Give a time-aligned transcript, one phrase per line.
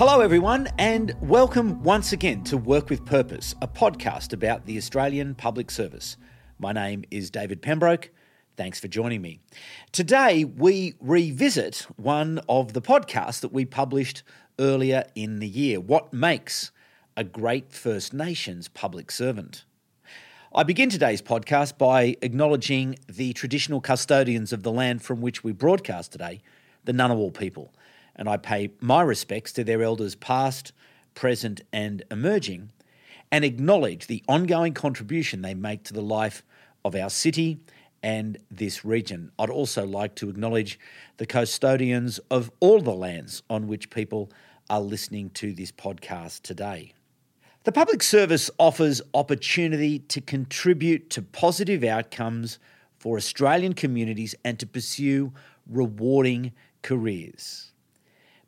[0.00, 5.34] Hello, everyone, and welcome once again to Work with Purpose, a podcast about the Australian
[5.34, 6.16] Public Service.
[6.58, 8.08] My name is David Pembroke.
[8.56, 9.40] Thanks for joining me.
[9.92, 14.22] Today, we revisit one of the podcasts that we published
[14.58, 16.70] earlier in the year What Makes
[17.14, 19.66] a Great First Nations Public Servant?
[20.54, 25.52] I begin today's podcast by acknowledging the traditional custodians of the land from which we
[25.52, 26.40] broadcast today,
[26.84, 27.74] the Ngunnawal people
[28.20, 30.72] and I pay my respects to their elders past,
[31.14, 32.70] present, and emerging,
[33.32, 36.44] and acknowledge the ongoing contribution they make to the life
[36.84, 37.60] of our city
[38.02, 39.32] and this region.
[39.38, 40.78] I'd also like to acknowledge
[41.16, 44.30] the custodians of all the lands on which people
[44.68, 46.92] are listening to this podcast today.
[47.64, 52.58] The public service offers opportunity to contribute to positive outcomes
[52.98, 55.32] for Australian communities and to pursue
[55.66, 57.69] rewarding careers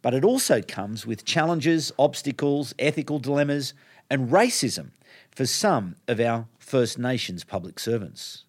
[0.03, 3.73] but it also comes with challenges, obstacles, ethical dilemmas,
[4.11, 4.91] and racism
[5.31, 8.45] for some of our First Nations public servants.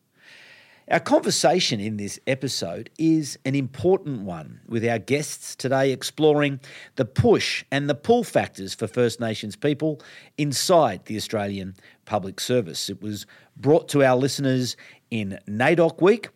[0.92, 6.60] Our conversation in this episode is an important one, with our guests today exploring
[6.98, 10.02] the push and the pull factors for First Nations people
[10.38, 12.90] inside the Australian Public Service.
[12.90, 14.76] It was brought to our listeners
[15.10, 16.28] in NAIDOC Week,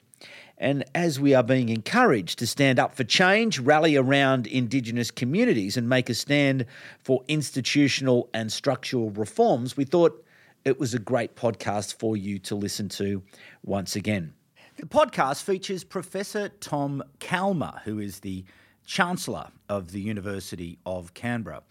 [0.58, 5.78] and as we are being encouraged to stand up for change, rally around Indigenous communities,
[5.78, 6.66] and make a stand
[7.00, 10.26] for institutional and structural reforms, we thought
[10.66, 13.22] it was a great podcast for you to listen to
[13.64, 14.34] once again.
[14.78, 18.44] The podcast features Professor Tom Calma, who is the
[18.86, 21.62] Chancellor of the University of Canberra,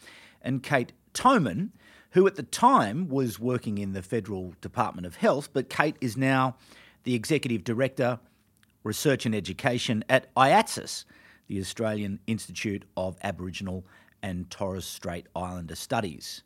[0.42, 1.70] and Kate Thomann,
[2.11, 6.17] who at the time was working in the Federal Department of Health, but Kate is
[6.17, 6.57] now
[7.03, 8.20] the Executive Director
[8.87, 11.05] Research and Education at IATSIS,
[11.48, 13.85] the Australian Institute of Aboriginal
[14.23, 16.45] and Torres Strait Islander Studies.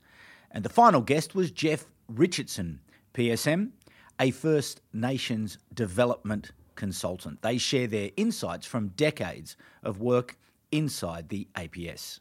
[0.51, 2.81] And the final guest was Jeff Richardson,
[3.13, 3.73] PSM,
[4.19, 7.43] a First Nations development consultant.
[7.43, 10.39] They share their insights from decades of work
[10.73, 12.21] inside the APS.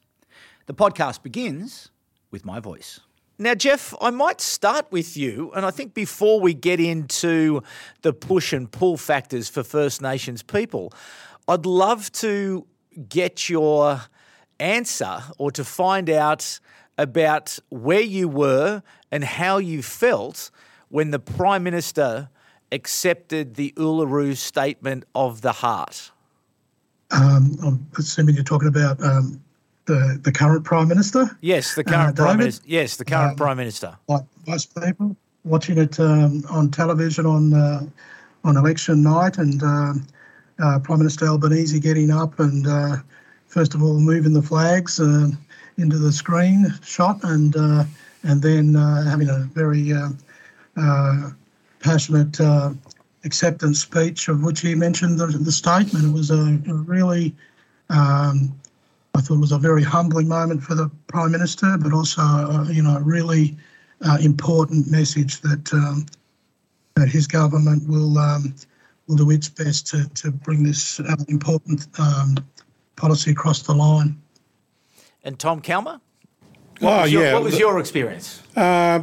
[0.66, 1.92] The podcast begins
[2.30, 3.00] with my voice.
[3.42, 5.52] Now, Jeff, I might start with you.
[5.56, 7.64] And I think before we get into
[8.02, 10.92] the push and pull factors for First Nations people,
[11.48, 12.68] I'd love to
[13.08, 14.02] get your
[14.60, 16.60] answer or to find out
[16.98, 20.52] about where you were and how you felt
[20.90, 22.30] when the Prime Minister
[22.74, 26.12] accepted the Uluru Statement of the Heart.
[27.12, 29.42] Um, I'm assuming you're talking about um,
[29.90, 31.36] the, the current prime minister.
[31.42, 32.64] Yes, the current uh, prime minister.
[32.68, 33.98] Yes, the current um, prime minister.
[34.08, 37.82] Like most people watching it um, on television on uh,
[38.44, 39.94] on election night, and uh,
[40.64, 42.98] uh Prime Minister Albanese getting up and uh,
[43.48, 45.30] first of all moving the flags uh,
[45.78, 47.56] into the screen shot, and
[48.24, 49.92] and then having a very
[51.82, 52.40] passionate
[53.26, 56.06] acceptance speech of which he mentioned the, the statement.
[56.06, 57.36] It was a, a really
[57.90, 58.54] um,
[59.16, 62.66] I thought it was a very humbling moment for the Prime Minister, but also, uh,
[62.70, 63.58] you know, a really
[64.02, 66.06] uh, important message that um,
[66.96, 68.54] that his government will um,
[69.08, 72.36] will do its best to, to bring this uh, important um,
[72.96, 74.22] policy across the line.
[75.24, 76.02] And Tom Calma?
[76.80, 77.34] What oh, your, yeah.
[77.34, 78.42] What was your experience?
[78.56, 79.02] Uh,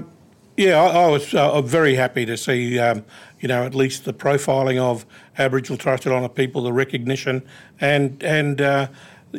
[0.56, 3.04] yeah, I, I was uh, very happy to see, um,
[3.40, 5.04] you know, at least the profiling of
[5.36, 7.42] Aboriginal Torres Strait Islander people, the recognition,
[7.80, 8.88] and and uh,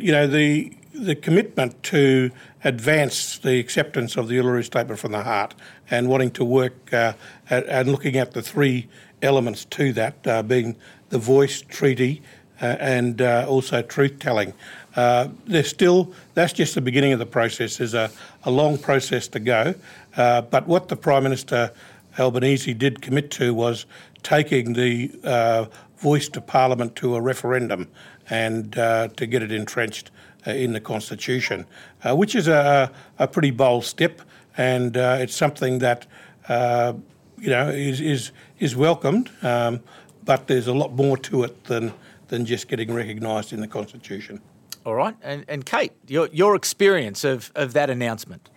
[0.00, 2.30] you know, the the commitment to
[2.64, 5.54] advance the acceptance of the Uluru Statement from the Heart
[5.90, 7.12] and wanting to work uh,
[7.48, 8.88] at, and looking at the three
[9.22, 10.76] elements to that, uh, being
[11.10, 12.20] the voice treaty
[12.60, 14.52] uh, and uh, also truth telling.
[14.96, 17.76] Uh, there's still, that's just the beginning of the process.
[17.76, 18.10] There's a,
[18.44, 19.74] a long process to go.
[20.16, 21.70] Uh, but what the Prime Minister
[22.18, 23.86] Albanese did commit to was
[24.24, 25.68] taking the
[25.98, 27.88] voice to Parliament to a referendum
[28.30, 30.10] and uh, to get it entrenched
[30.46, 31.66] uh, in the Constitution,
[32.04, 34.22] uh, which is a, a pretty bold step,
[34.56, 36.06] and it's something that
[36.48, 39.30] you know is is is welcomed.
[39.42, 39.80] Um,
[40.24, 41.92] but there's a lot more to it than
[42.28, 44.40] than just getting recognised in the Constitution.
[44.84, 48.50] All right, and and Kate, your your experience of of that announcement.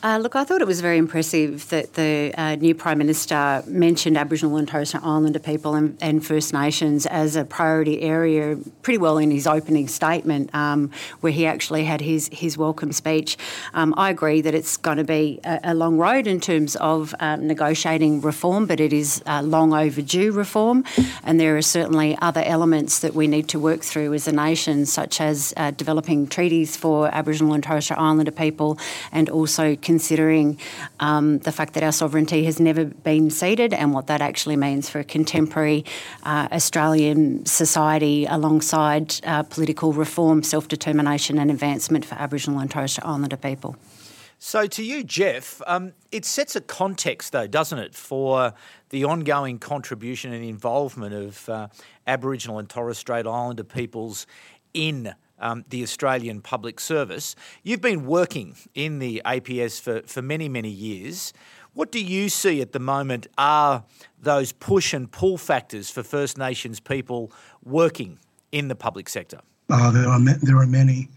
[0.00, 4.16] Uh, look, I thought it was very impressive that the uh, new Prime Minister mentioned
[4.16, 8.98] Aboriginal and Torres Strait Islander people and, and, First Nations as a priority area pretty
[8.98, 13.36] well in his opening statement, um, where he actually had his, his welcome speech.
[13.74, 17.12] Um, I agree that it's going to be a, a, long road in terms of
[17.18, 20.84] um, negotiating reform, but it is uh, long overdue reform,
[21.24, 24.86] and there are certainly other elements that we need to work through as a nation,
[24.86, 28.78] such as uh, developing treaties for Aboriginal and Torres Strait Islander people
[29.10, 30.58] and also considering
[31.00, 34.86] um, the fact that our sovereignty has never been ceded and what that actually means
[34.90, 35.82] for a contemporary
[36.24, 42.92] uh, Australian society alongside uh, political reform, self determination, and advancement for Aboriginal and Torres
[42.92, 43.76] Strait Islander people.
[44.38, 48.52] So, to you, Jeff, um, it sets a context, though, doesn't it, for
[48.90, 51.68] the ongoing contribution and involvement of uh,
[52.06, 54.26] Aboriginal and Torres Strait Islander peoples
[54.74, 57.34] in um, the Australian Public Service.
[57.62, 61.32] You've been working in the APS for, for many, many years.
[61.74, 63.84] What do you see at the moment are
[64.20, 67.30] those push and pull factors for First Nations people
[67.64, 68.18] working
[68.50, 69.40] in the public sector?
[69.70, 71.08] Oh, there are there are many.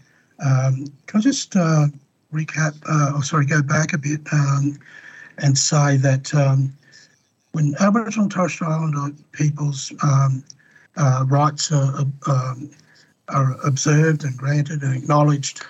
[0.44, 1.86] Um, can I just uh,
[2.32, 2.76] recap?
[2.88, 4.78] Uh, oh, sorry, go back a bit um,
[5.38, 6.72] and say that um,
[7.52, 10.44] when Aboriginal and Torres Strait Islander people's um,
[10.96, 12.70] uh, rights are um,
[13.32, 15.62] are observed and granted and acknowledged,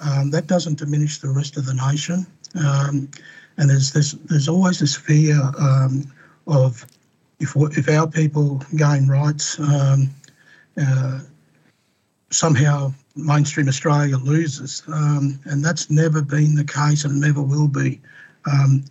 [0.00, 2.26] um, that doesn't diminish the rest of the nation.
[2.54, 3.08] Um,
[3.56, 6.04] and there's this, there's always this fear um,
[6.46, 6.86] of
[7.40, 10.10] if if our people gain rights, um,
[10.80, 11.20] uh,
[12.30, 18.00] somehow mainstream Australia loses, um, and that's never been the case and never will be.
[18.50, 18.84] Um,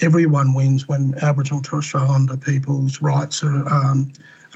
[0.00, 3.68] everyone wins when Aboriginal and Torres Strait Islander people's rights are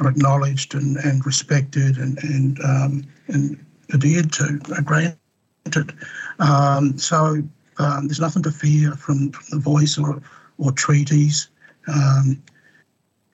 [0.01, 5.95] are acknowledged and, and respected and and um, and adhered to, are granted.
[6.39, 7.43] Um, so
[7.79, 10.23] um, there's nothing to fear from, from the voice or
[10.59, 11.49] or treaties,
[11.87, 12.43] um,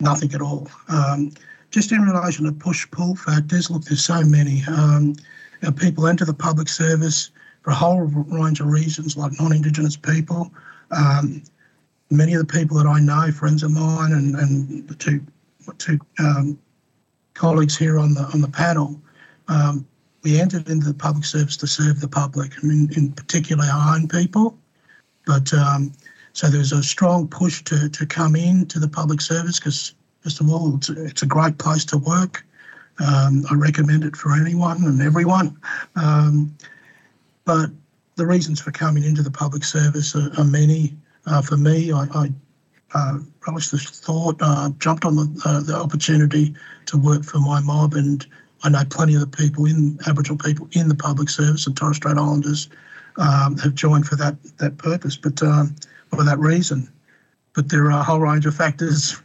[0.00, 0.68] nothing at all.
[0.88, 1.32] Um,
[1.70, 4.62] just in relation to push-pull factors, look, there's so many.
[4.68, 5.16] Um,
[5.76, 7.30] people enter the public service
[7.62, 10.52] for a whole range of reasons, like non-Indigenous people.
[12.10, 15.20] many of the people that I know, friends of mine, and, and the two
[15.78, 16.58] two um,
[17.34, 19.00] colleagues here on the on the panel,
[19.48, 19.86] um,
[20.22, 23.96] we entered into the public service to serve the public, and in, in particular our
[23.96, 24.58] own people.
[25.26, 25.92] But um,
[26.32, 29.94] so there's a strong push to to come into the public service because
[30.24, 32.44] first of all, it's, it's a great place to work.
[32.98, 35.56] Um, I recommend it for anyone and everyone.
[35.96, 36.56] Um,
[37.44, 37.70] but
[38.16, 40.96] the reasons for coming into the public service are, are many.
[41.26, 42.32] Uh, for me, I, I
[42.94, 46.54] uh, relished the thought, uh, jumped on the, uh, the opportunity
[46.86, 48.26] to work for my mob, and
[48.62, 51.96] I know plenty of the people in Aboriginal people in the public service and Torres
[51.96, 52.68] Strait Islanders
[53.16, 55.74] um, have joined for that that purpose, but um,
[56.08, 56.90] for that reason.
[57.52, 59.20] But there are a whole range of factors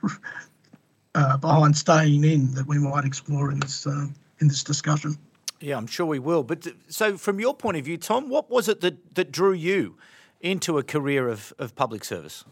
[1.16, 4.08] uh, behind staying in that we might explore in this uh,
[4.40, 5.18] in this discussion.
[5.62, 6.44] Yeah, I'm sure we will.
[6.44, 9.98] But so, from your point of view, Tom, what was it that, that drew you
[10.40, 12.46] into a career of, of public service?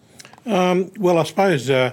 [0.47, 1.91] Um, well, I suppose, uh,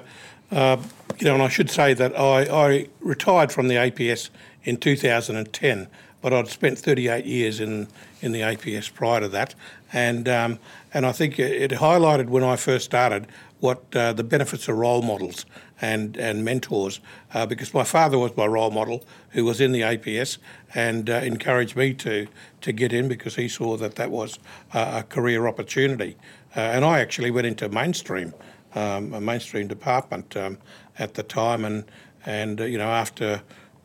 [0.53, 0.77] uh,
[1.19, 4.31] you know, and I should say that I, I, retired from the APS
[4.63, 5.89] in 2010,
[6.23, 7.89] but I'd spent 38 years in,
[8.21, 9.57] in the APS prior to that.
[9.93, 10.61] And, um,
[10.93, 13.27] and I think it highlighted when I first started
[13.59, 15.47] what uh, the benefits of role models
[15.81, 17.01] and, and mentors,
[17.33, 20.39] uh, because my father was my role model who was in the APS
[20.77, 22.29] and uh, encouraged me to,
[22.61, 24.39] to get in because he saw that that was
[24.73, 26.17] a career opportunity.
[26.57, 28.33] Uh, and I actually went into mainstream,
[28.75, 30.59] um, a mainstream department um,
[30.99, 31.85] at the time, and
[32.27, 33.43] and uh, you know after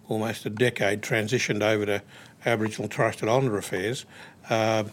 [0.07, 2.01] almost a decade transitioned over to
[2.45, 4.05] Aboriginal and Torres Strait Islander affairs.
[4.49, 4.83] Uh,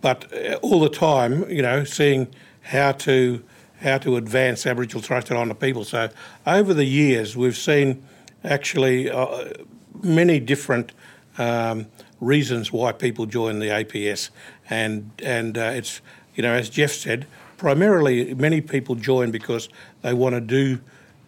[0.00, 2.28] but uh, all the time, you know, seeing
[2.62, 3.42] how to
[3.80, 5.84] how to advance Aboriginal and Torres Strait Islander people.
[5.84, 6.08] So
[6.46, 8.04] over the years, we've seen
[8.44, 9.52] actually uh,
[10.02, 10.92] many different
[11.38, 11.86] um,
[12.20, 14.30] reasons why people join the APS,
[14.70, 16.00] and and uh, it's
[16.34, 19.68] you know, as Jeff said, primarily many people join because
[20.02, 20.80] they want to do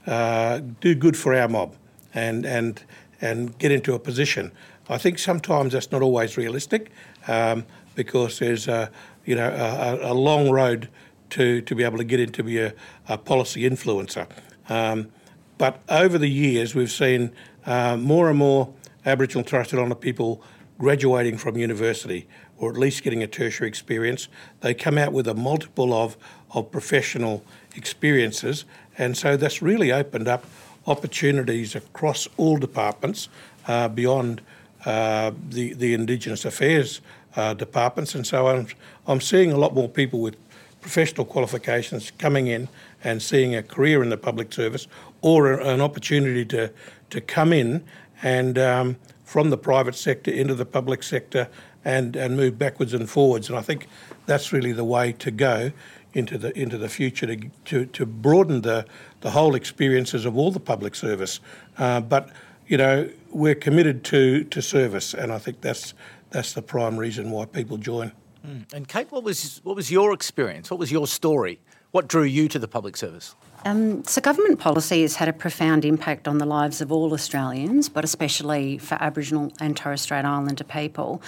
[0.07, 1.75] uh, do good for our mob
[2.13, 2.83] and and
[3.21, 4.53] and get into a position.
[4.89, 6.91] I think sometimes that's not always realistic
[7.27, 8.91] um, because there's a
[9.25, 10.89] you know a, a, long road
[11.31, 12.75] to, to be able to get into be a,
[13.09, 14.27] a policy influencer.
[14.69, 15.09] Um,
[15.57, 17.33] but over the years, we've seen
[17.65, 18.73] uh, more and more
[19.07, 20.43] Aboriginal and Torres Strait Islander people
[20.79, 22.27] graduating from university
[22.59, 24.29] or at least getting a tertiary experience.
[24.61, 26.17] They come out with a multiple of,
[26.53, 27.45] of professional
[27.77, 28.65] experiences,
[28.97, 30.45] and so that's really opened up
[30.87, 33.29] opportunities across all departments
[33.67, 34.41] uh, beyond
[34.85, 37.01] uh, the, the Indigenous Affairs
[37.37, 38.15] uh, departments.
[38.15, 38.67] And so I'm,
[39.07, 40.37] I'm seeing a lot more people with
[40.81, 42.69] professional qualifications coming in
[43.03, 44.87] and seeing a career in the public service
[45.23, 46.71] or an opportunity to,
[47.11, 47.83] to come in
[48.23, 51.49] and um, from the private sector into the public sector
[51.85, 53.49] and, and move backwards and forwards.
[53.49, 53.87] And I think
[54.27, 55.73] that's really the way to go
[56.15, 58.87] into the into the future to to, to broaden the,
[59.21, 61.41] the whole experiences of all the public service.
[61.77, 62.31] Uh, but
[62.67, 65.95] you know we're committed to to service, and I think that's
[66.31, 68.13] that's the prime reason why people join.
[68.47, 68.73] Mm.
[68.73, 70.71] And Kate, what was what was your experience?
[70.71, 71.61] What was your story?
[71.91, 73.35] What drew you to the public service?
[73.67, 77.89] Um, so, government policy has had a profound impact on the lives of all Australians,
[77.89, 81.23] but especially for Aboriginal and Torres Strait Islander people.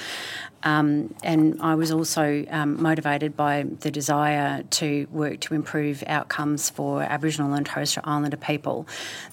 [0.63, 6.71] Um, and I was also um, motivated by the desire to work to improve outcomes
[6.71, 8.87] for Aboriginal and Torres Strait Islander people.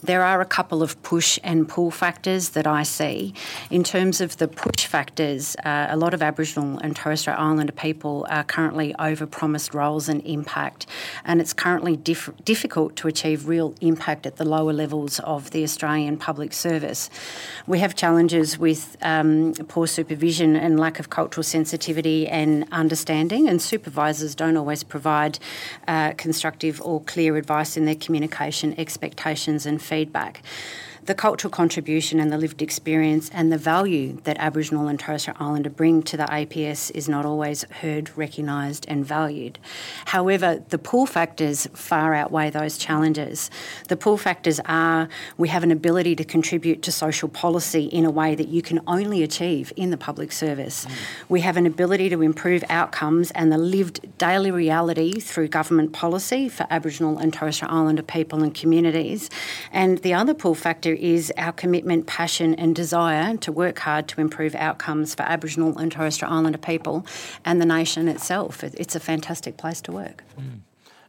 [0.03, 3.33] There are a couple of push and pull factors that I see.
[3.71, 7.73] In terms of the push factors, uh, a lot of Aboriginal and Torres Strait Islander
[7.73, 10.85] people are currently over-promised roles and impact,
[11.25, 15.63] and it's currently diff- difficult to achieve real impact at the lower levels of the
[15.63, 17.09] Australian public service.
[17.67, 23.61] We have challenges with um, poor supervision and lack of cultural sensitivity and understanding, and
[23.61, 25.39] supervisors don't always provide
[25.87, 30.41] uh, constructive or clear advice in their communication, expectations, and feedback
[31.05, 35.37] the cultural contribution and the lived experience and the value that Aboriginal and Torres Strait
[35.39, 39.59] Islander bring to the APS is not always heard, recognised, and valued.
[40.05, 43.51] However, the pull factors far outweigh those challenges.
[43.89, 48.11] The pull factors are we have an ability to contribute to social policy in a
[48.11, 50.85] way that you can only achieve in the public service.
[50.85, 50.91] Mm.
[51.29, 56.47] We have an ability to improve outcomes and the lived daily reality through government policy
[56.47, 59.29] for Aboriginal and Torres Strait Islander people and communities.
[59.71, 64.21] And the other pull factor is our commitment, passion, and desire to work hard to
[64.21, 67.05] improve outcomes for Aboriginal and Torres Strait Islander people
[67.43, 68.63] and the nation itself.
[68.63, 70.23] It's a fantastic place to work.
[70.39, 70.59] Mm.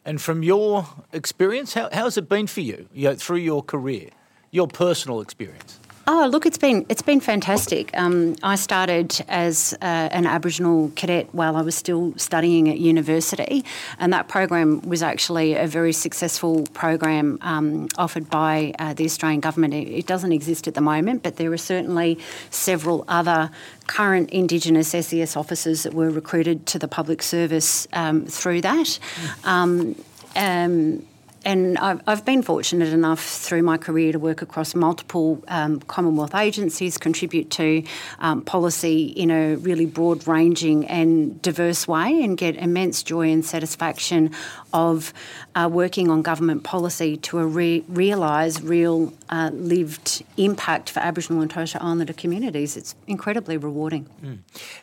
[0.05, 3.63] And from your experience, how, how has it been for you, you know, through your
[3.63, 4.11] career,
[4.51, 5.81] your personal experience?
[6.07, 7.91] Oh, look, it's been it's been fantastic.
[7.97, 13.65] Um, I started as uh, an Aboriginal cadet while I was still studying at university,
[13.99, 19.41] and that program was actually a very successful program um, offered by uh, the Australian
[19.41, 19.73] government.
[19.73, 22.19] It, it, doesn't exist at the moment, but there are certainly
[22.51, 23.51] several other
[23.87, 28.99] current Indigenous SES officers that were recruited to the public service um, through that.
[29.43, 29.47] Mm.
[29.47, 29.95] Um,
[30.37, 31.07] um
[31.45, 36.35] and I've, I've, been fortunate enough through my career to work across multiple um, Commonwealth
[36.35, 37.83] agencies, contribute to
[38.19, 43.45] um, policy in a really broad ranging and diverse way, and get immense joy and
[43.45, 44.31] satisfaction
[44.75, 45.15] of
[45.55, 51.51] uh, working on government policy to re- realise real uh, lived impact for Aboriginal and
[51.51, 52.77] Torres Strait Islander communities.
[52.77, 54.09] It's incredibly rewarding.
[54.23, 54.39] Mm.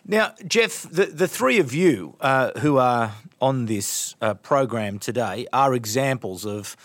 [0.08, 5.46] Now, Jeff, the, the three of you uh, who are on this uh, program today
[5.52, 6.78] are examples of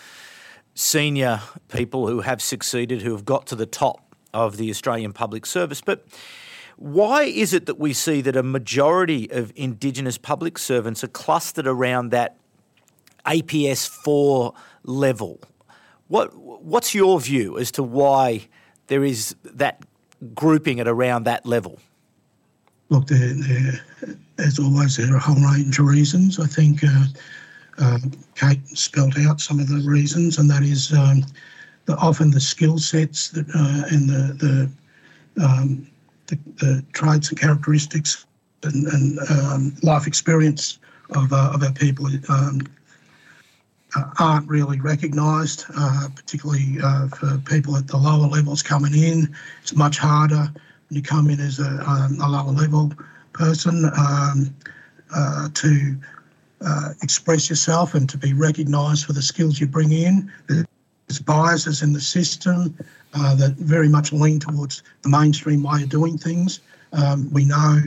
[0.75, 5.45] senior people who have succeeded, who have got to the top of the Australian public
[5.45, 5.79] service.
[5.81, 6.05] But
[6.75, 11.65] why is it that we see that a majority of Indigenous public servants are clustered
[11.65, 12.37] around that
[13.27, 14.53] APS 4
[14.83, 15.39] level?
[16.07, 18.47] What, what's your view as to why
[18.87, 19.83] there is that
[20.33, 21.79] grouping at around that level?
[22.89, 23.81] Look, there,
[24.37, 26.39] as always, there are a whole range of reasons.
[26.39, 27.05] I think uh,
[27.79, 27.99] uh,
[28.35, 31.25] Kate spelt out some of the reasons, and that is um,
[31.85, 34.71] the, often the skill sets that uh, and the
[35.35, 35.87] the, um,
[36.27, 38.25] the, the traits and characteristics
[38.63, 40.79] and, and um, life experience
[41.15, 42.61] of, uh, of our people um,
[44.19, 46.77] aren't really recognised, uh, particularly
[47.17, 49.35] for people at the lower levels coming in.
[49.61, 50.51] It's much harder
[50.89, 52.91] when you come in as a, um, a lower level
[53.33, 54.53] person um,
[55.13, 55.97] uh, to
[56.61, 60.31] uh, express yourself and to be recognised for the skills you bring in.
[60.47, 62.75] There's biases in the system
[63.13, 66.59] uh, that very much lean towards the mainstream way of doing things.
[66.93, 67.81] Um, we know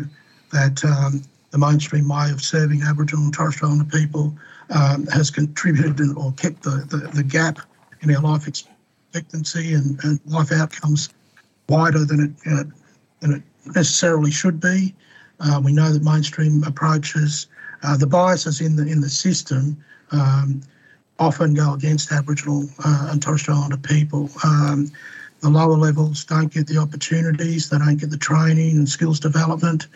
[0.52, 4.36] that um, the mainstream way of serving Aboriginal and Torres Strait Islander people
[4.70, 7.58] um, has contributed or kept the, the, the, gap
[8.02, 11.08] in our life expectancy and, and life outcomes
[11.68, 12.64] wider than it uh,
[13.20, 13.42] than it
[13.74, 14.94] necessarily should be.
[15.40, 17.48] Uh, we know that mainstream approaches,
[17.82, 19.76] uh, the biases in the in the system,
[20.12, 20.60] um,
[21.18, 24.30] often go against Aboriginal uh, and Torres Strait Islander people.
[24.44, 24.90] Um,
[25.40, 29.88] the lower levels don't get the opportunities, they don't get the training and skills development,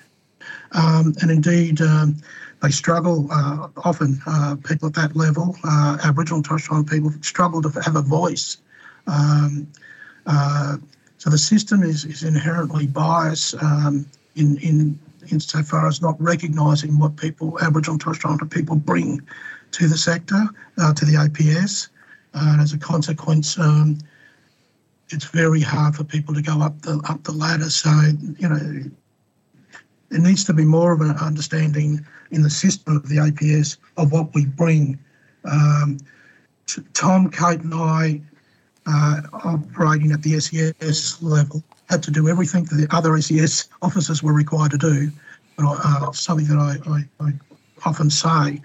[0.73, 2.17] um, and indeed um,
[2.63, 3.29] they struggle.
[3.31, 7.69] Uh, often, uh, people at that level, uh, Aboriginal and Torres Strait people, struggle to
[7.81, 8.59] have a voice.
[9.07, 9.67] Um,
[11.19, 14.05] so the system is, is inherently biased um,
[14.37, 14.99] in, in
[15.31, 19.23] insofar as not recognising what people, Aboriginal and Torres Strait Islander people, bring
[19.73, 20.45] to the sector,
[20.79, 21.89] uh, to the APS.
[22.35, 23.99] Uh, and as a consequence, um,
[25.11, 27.71] it's very hard for people to go up the up the ladder.
[27.71, 27.91] So
[28.39, 28.91] you know,
[30.15, 34.13] there needs to be more of an understanding in the system of the APS of
[34.13, 34.97] what we bring.
[35.45, 35.99] Um,
[36.93, 38.23] Tom, Kate, and I,
[38.87, 44.23] uh, operating at the SES level, had to do everything that the other SES officers
[44.23, 45.11] were required to do.
[45.57, 47.33] But uh, something that I, I, I,
[47.85, 48.63] often say.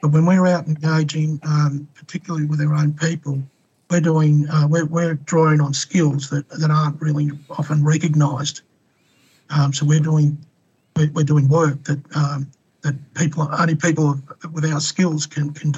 [0.00, 3.42] But when we're out engaging, um, particularly with our own people,
[3.90, 8.62] we're doing uh, we're, we're drawing on skills that, that aren't really often recognised.
[9.50, 10.38] Um, so we're doing
[10.96, 12.50] we're, doing work that um,
[12.82, 14.18] that people only people
[14.52, 15.72] with our skills can can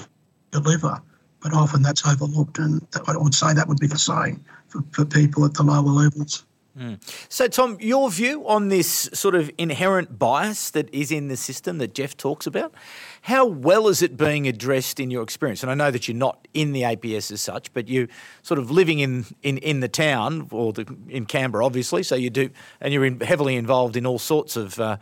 [0.51, 1.01] deliver,
[1.41, 2.59] but often that's overlooked.
[2.59, 5.83] And I would say that would be the same for, for people at the lower
[5.83, 6.45] levels.
[6.79, 7.01] Mm.
[7.29, 11.79] So, Tom, your view on this sort of inherent bias that is in the system
[11.79, 12.73] that Jeff talks about,
[13.23, 15.63] how well is it being addressed in your experience?
[15.63, 18.09] And I know that you're not in the APS as such, but you
[18.43, 22.03] sort of living in, in, in the town or the, in Canberra, obviously.
[22.03, 24.97] So you do, and you're in, heavily involved in all sorts of uh,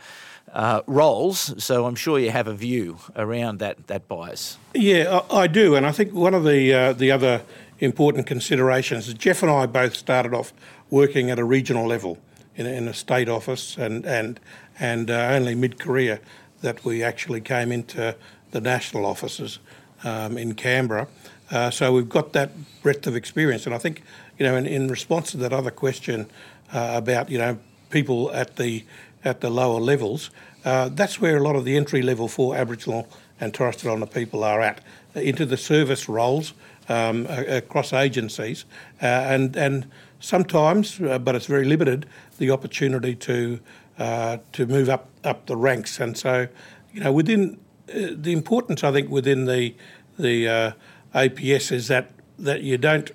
[0.52, 1.62] uh, roles.
[1.62, 4.58] So I'm sure you have a view around that that bias.
[4.74, 7.42] Yeah, I, I do, and I think one of the uh, the other
[7.78, 10.52] important considerations is Jeff and I both started off
[10.88, 12.18] working at a regional level
[12.54, 14.40] in, in a state office, and and
[14.78, 16.20] and uh, only mid career
[16.62, 18.14] that we actually came into
[18.50, 19.58] the national offices
[20.04, 21.08] um, in Canberra.
[21.50, 22.50] Uh, so we've got that
[22.82, 24.02] breadth of experience, and I think
[24.38, 26.26] you know in, in response to that other question
[26.72, 27.58] uh, about you know
[27.90, 28.84] people at the
[29.24, 30.30] at the lower levels,
[30.64, 33.08] uh, that's where a lot of the entry level for Aboriginal
[33.40, 34.80] and Torres Strait Islander people are at
[35.14, 36.52] into the service roles
[36.88, 38.64] um, across agencies,
[39.02, 39.86] uh, and and
[40.20, 42.06] sometimes, uh, but it's very limited,
[42.38, 43.60] the opportunity to
[43.98, 46.00] uh, to move up up the ranks.
[46.00, 46.48] And so,
[46.92, 49.74] you know, within uh, the importance, I think, within the
[50.18, 50.72] the uh,
[51.14, 53.10] APS is that that you don't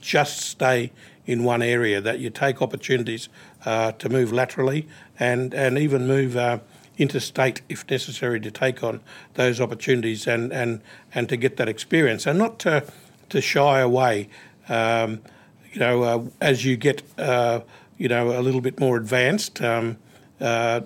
[0.00, 0.92] just stay
[1.26, 3.28] in one area, that you take opportunities
[3.64, 4.86] uh, to move laterally
[5.18, 6.36] and and even move.
[6.36, 6.58] Uh,
[6.98, 9.00] interstate, if necessary, to take on
[9.34, 10.80] those opportunities and, and,
[11.14, 12.82] and to get that experience, and not to
[13.28, 14.28] to shy away.
[14.68, 15.20] Um,
[15.72, 19.96] you know, as you get, you know, a little bit more advanced, um,
[20.40, 20.80] uh,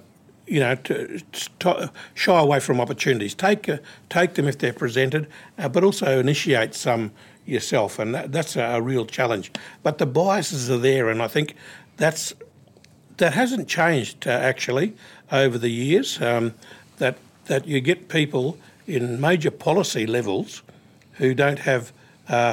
[0.47, 1.21] you know, to,
[1.61, 3.35] to, shy away from opportunities.
[3.35, 7.13] Take uh, take them if they're presented, uh, but also initiate some
[7.47, 9.51] yourself, and that, that's a, a, real challenge.
[9.83, 11.55] But the biases are there, and I think
[11.97, 12.35] that's
[13.19, 14.95] that hasn't changed uh, actually
[15.31, 16.21] over the years.
[16.21, 16.55] Um,
[16.99, 20.63] that that you get people in major policy levels
[21.15, 21.93] who don't have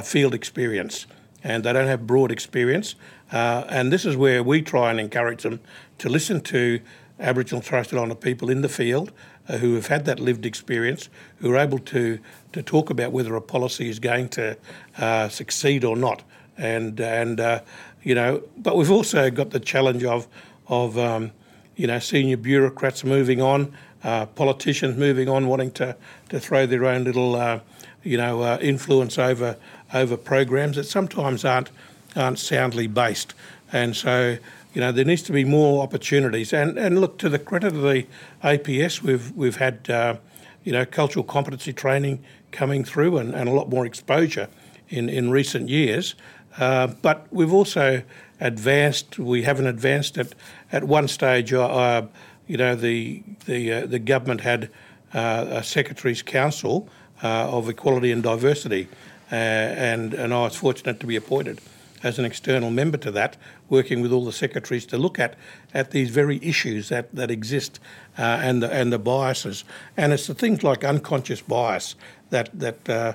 [0.03, 1.05] field experience
[1.43, 2.95] and they don't have broad experience.
[3.31, 5.59] Uh, and this is where we try and encourage them
[5.99, 6.79] to listen to
[7.19, 9.12] Aboriginal Torres Strait Islander people in the field
[9.47, 12.19] uh, who have had that lived experience, who are able to,
[12.53, 14.57] to talk about whether a policy is going to
[14.97, 16.23] uh, succeed or not.
[16.57, 17.62] And, and uh,
[18.03, 20.27] you know, but we've also got the challenge of,
[20.67, 21.31] of um,
[21.75, 25.95] you know, senior bureaucrats moving on, uh, politicians moving on, wanting to,
[26.29, 27.59] to throw their own little, uh,
[28.03, 29.57] you know, influence over
[29.93, 31.69] over programs that sometimes aren't
[32.15, 33.33] aren't soundly based.
[33.71, 34.38] And so,
[34.73, 36.53] you know, there needs to be more opportunities.
[36.53, 38.05] And and look to the credit of the
[38.43, 40.15] APS, we've we've had uh,
[40.63, 44.47] you know cultural competency training coming through and, and a lot more exposure
[44.89, 46.15] in in recent years.
[46.58, 48.01] Uh, but we've also
[48.39, 49.19] advanced.
[49.19, 50.34] We haven't advanced at
[50.71, 51.53] at one stage.
[51.53, 52.08] Uh, uh
[52.47, 54.69] you know, the the uh, the government had
[55.13, 56.89] uh, a Secretary's council
[57.21, 58.88] of equality and diversity
[59.32, 61.60] and, and I was fortunate to be appointed
[62.03, 63.38] as an external member to that,
[63.69, 65.35] working with all the secretaries to look at
[65.73, 67.79] at these very issues that, that exist
[68.17, 69.63] uh, and the and the biases.
[69.97, 71.95] And it's the things like unconscious bias
[72.29, 73.13] that that uh,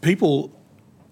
[0.00, 0.52] people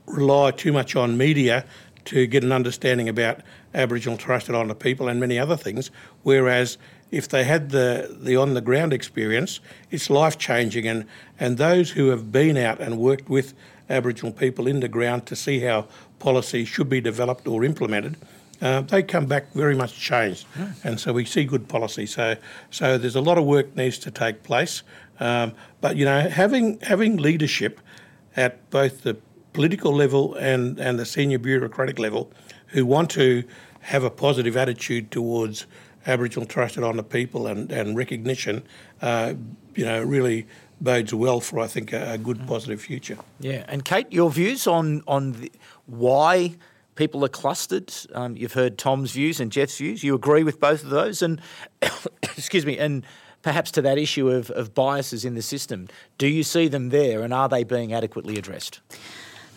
[0.06, 1.64] rely too much on media
[2.04, 3.40] to get an understanding about
[3.74, 5.90] Aboriginal Torres Strait Islander people and many other things,
[6.22, 6.78] whereas
[7.12, 9.60] if they had the, the on the ground experience,
[9.90, 10.88] it's life changing.
[10.88, 11.04] And,
[11.38, 13.54] and those who have been out and worked with
[13.90, 15.86] Aboriginal people in the ground to see how
[16.22, 18.16] policy should be developed or implemented,
[18.60, 20.46] uh, they come back very much changed.
[20.54, 20.84] Mm.
[20.84, 22.06] And so we see good policy.
[22.06, 22.36] So,
[22.70, 24.84] so there's a lot of work needs to take place.
[25.20, 27.80] Um, but, you know, having, having leadership
[28.36, 29.14] at both the
[29.52, 32.30] political level and, and the senior bureaucratic level
[32.68, 33.42] who want to
[33.80, 35.66] have a positive attitude towards
[36.06, 38.62] Aboriginal Torres Strait Islander people and, and recognition,
[39.00, 39.34] uh,
[39.74, 40.46] you know, really
[40.80, 42.46] bodes well for, I think, a, a good, mm.
[42.46, 43.18] positive future.
[43.40, 43.64] Yeah.
[43.68, 45.52] And Kate, your views on, on the,
[45.86, 46.56] why
[46.94, 47.92] people are clustered.
[48.14, 50.02] Um, you've heard Tom's views and Jeff's views.
[50.02, 51.40] You agree with both of those, and
[52.22, 53.04] excuse me, and
[53.42, 55.88] perhaps to that issue of, of biases in the system.
[56.18, 58.80] Do you see them there, and are they being adequately addressed?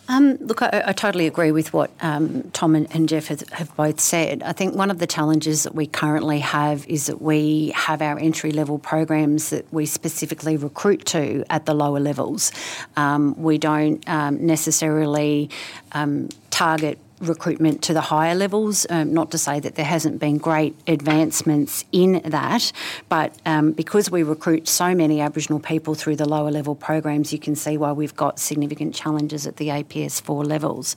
[0.07, 3.75] Um, look, I, I, totally agree with what um, Tom and, and Jeff have, have,
[3.75, 4.43] both said.
[4.43, 8.19] I think one of the challenges that we currently have is that we have our
[8.19, 12.51] entry level programs that we specifically recruit to at the lower levels.
[12.95, 15.49] Um, we don't um, necessarily
[15.93, 18.85] um, target recruitment to the higher levels.
[18.89, 22.71] Um, not to say that there hasn't been great advancements in that,
[23.09, 27.39] but um, because we recruit so many Aboriginal people through the lower level programs, you
[27.39, 30.95] can see why we've got significant challenges at the APS 4 levels.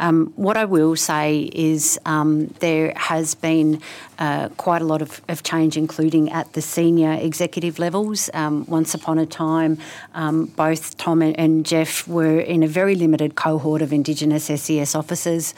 [0.00, 3.80] Um, what I will say is um, there has been
[4.18, 8.28] uh, quite a lot of, of, change, including at the senior executive levels.
[8.34, 9.78] Um, once upon a time,
[10.14, 15.54] um, both Tom and Jeff were in a very limited cohort of Indigenous SES officers.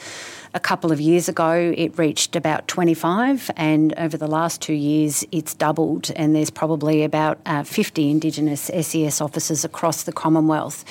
[0.53, 5.23] A couple of years ago, it reached about 25, and over the last two years,
[5.31, 10.83] it's doubled, and there's probably about uh, 50 Indigenous SES officers across the Commonwealth.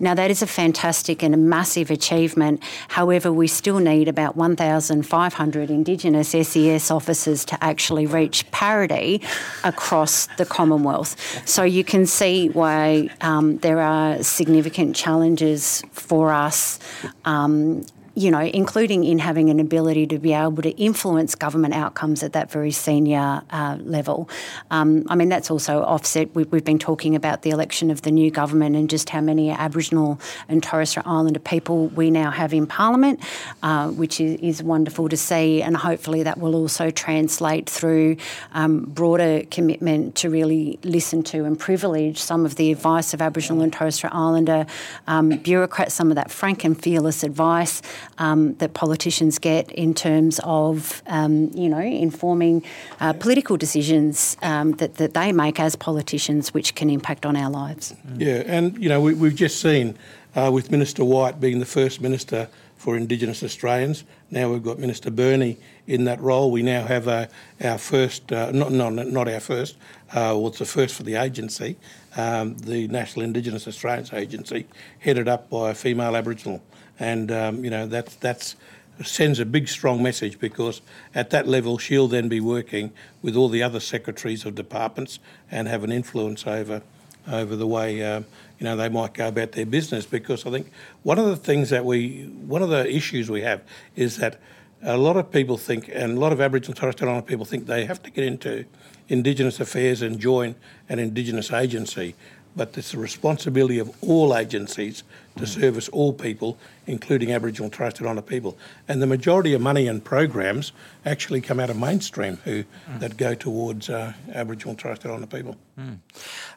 [0.00, 2.62] Now, that is a fantastic and a massive achievement.
[2.88, 9.20] However, we still need about 1,500 Indigenous SES officers to actually reach parity
[9.62, 11.46] across the Commonwealth.
[11.46, 16.78] So you can see why um, there are significant challenges for us.
[17.26, 22.22] Um, you know, including in having an ability to be able to influence government outcomes
[22.22, 24.28] at that very senior uh, level.
[24.70, 26.34] Um, I mean, that's also offset.
[26.34, 29.50] We, have been talking about the election of the new government and just how many
[29.50, 33.20] Aboriginal and Torres Strait Islander people we now have in Parliament,
[33.62, 35.62] uh, which is, is, wonderful to see.
[35.62, 38.16] And hopefully that will also translate through
[38.52, 43.62] um, broader commitment to really listen to and privilege some of the advice of Aboriginal
[43.62, 44.66] and Torres Strait Islander
[45.06, 47.80] um, bureaucrats, some of that frank and fearless advice
[48.18, 52.62] um, that politicians get in terms of, um, you know, informing
[53.00, 57.50] uh, political decisions um, that, that they make as politicians, which can impact on our
[57.50, 57.94] lives.
[58.16, 59.96] Yeah, and, you know, we, we've just seen
[60.34, 64.02] uh, with Minister Wyatt being the first minister for Indigenous Australians.
[64.30, 66.50] Now we've got Minister Burney in that role.
[66.50, 67.26] We now have uh,
[67.62, 69.76] our first, uh, not, not, not our first,
[70.10, 71.76] uh, well, it's the first for the agency,
[72.16, 74.66] um, the National Indigenous Australians Agency,
[74.98, 76.60] headed up by a female Aboriginal
[77.02, 78.56] and um, you know that that's
[79.02, 80.80] sends a big strong message because
[81.14, 85.18] at that level she'll then be working with all the other secretaries of departments
[85.50, 86.82] and have an influence over
[87.30, 88.24] over the way um,
[88.58, 90.06] you know they might go about their business.
[90.06, 90.70] Because I think
[91.02, 93.62] one of the things that we one of the issues we have
[93.96, 94.38] is that
[94.84, 97.44] a lot of people think and a lot of Aboriginal and Torres Strait Islander people
[97.44, 98.64] think they have to get into
[99.08, 100.54] Indigenous affairs and join
[100.88, 102.14] an Indigenous agency
[102.54, 105.02] but it's the responsibility of all agencies
[105.36, 108.58] to service all people, including Aboriginal and Torres Strait Islander people.
[108.86, 110.72] And the majority of money and programs
[111.06, 113.00] actually come out of mainstream who mm.
[113.00, 115.56] that go towards uh, Aboriginal and Torres Strait Islander people.
[115.78, 115.98] Mm.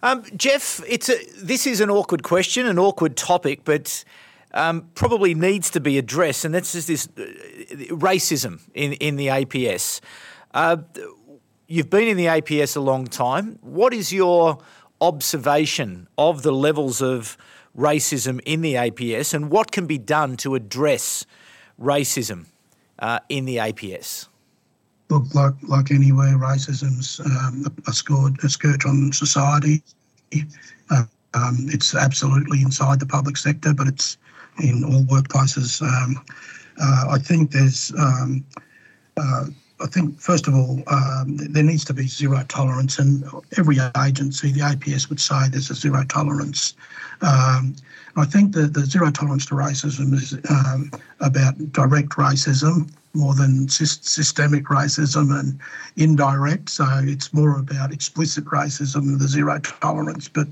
[0.04, 4.04] Um, Jeff, it's a, this is an awkward question, an awkward topic, but
[4.54, 7.22] um, probably needs to be addressed, and that's just this uh,
[7.96, 10.02] racism in, in the APS.
[10.54, 10.78] Uh,
[11.68, 13.60] you've been in the APS a long time.
[13.62, 14.60] What is your
[15.08, 17.38] observation of the levels of
[17.78, 21.26] racism in the APS and what can be done to address
[21.80, 22.46] racism
[23.00, 24.28] uh, in the APS?
[25.10, 29.84] Look, like like anywhere, racism's um, a, scourge, a scourge on society.
[30.90, 31.04] Uh,
[31.36, 34.18] um, it's absolutely inside the public sector, but it's
[34.64, 35.82] in all workplaces.
[35.82, 36.24] Um,
[36.82, 38.44] uh, I think there's um,
[39.18, 39.46] uh,
[39.82, 43.26] I think, first of all, um, there needs to be zero tolerance, and
[43.58, 46.76] every agency, the APS would say there's a zero tolerance.
[47.22, 47.76] Um,
[48.16, 53.68] I think that the zero tolerance to racism is um, about direct racism more than
[53.68, 55.60] sy- systemic racism and
[55.98, 56.70] indirect.
[56.70, 60.30] So it's more about explicit racism the zero tolerance.
[60.30, 60.48] But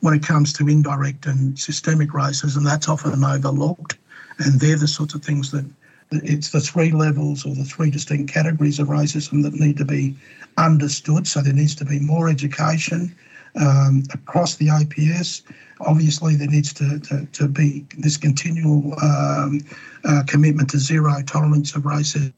[0.00, 3.96] when it comes to indirect and systemic racism, that's often overlooked.
[4.38, 5.64] And they're the sorts of things that
[6.10, 10.14] it's the three levels or the three distinct categories of racism that need to be
[10.56, 11.26] understood.
[11.26, 13.14] So there needs to be more education
[13.60, 15.42] um, across the APS.
[15.80, 19.60] Obviously, there needs to, to, to be this continual um,
[20.04, 22.32] uh, commitment to zero tolerance of racism.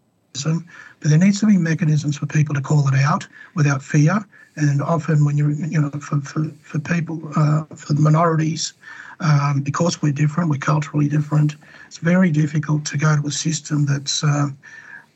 [1.01, 4.25] But there needs to be mechanisms for people to call it out without fear.
[4.57, 8.73] And often, when you're, you know, for, for, for people, uh, for the minorities,
[9.21, 11.57] um, because we're different, we're culturally different.
[11.87, 14.49] It's very difficult to go to a system that's uh,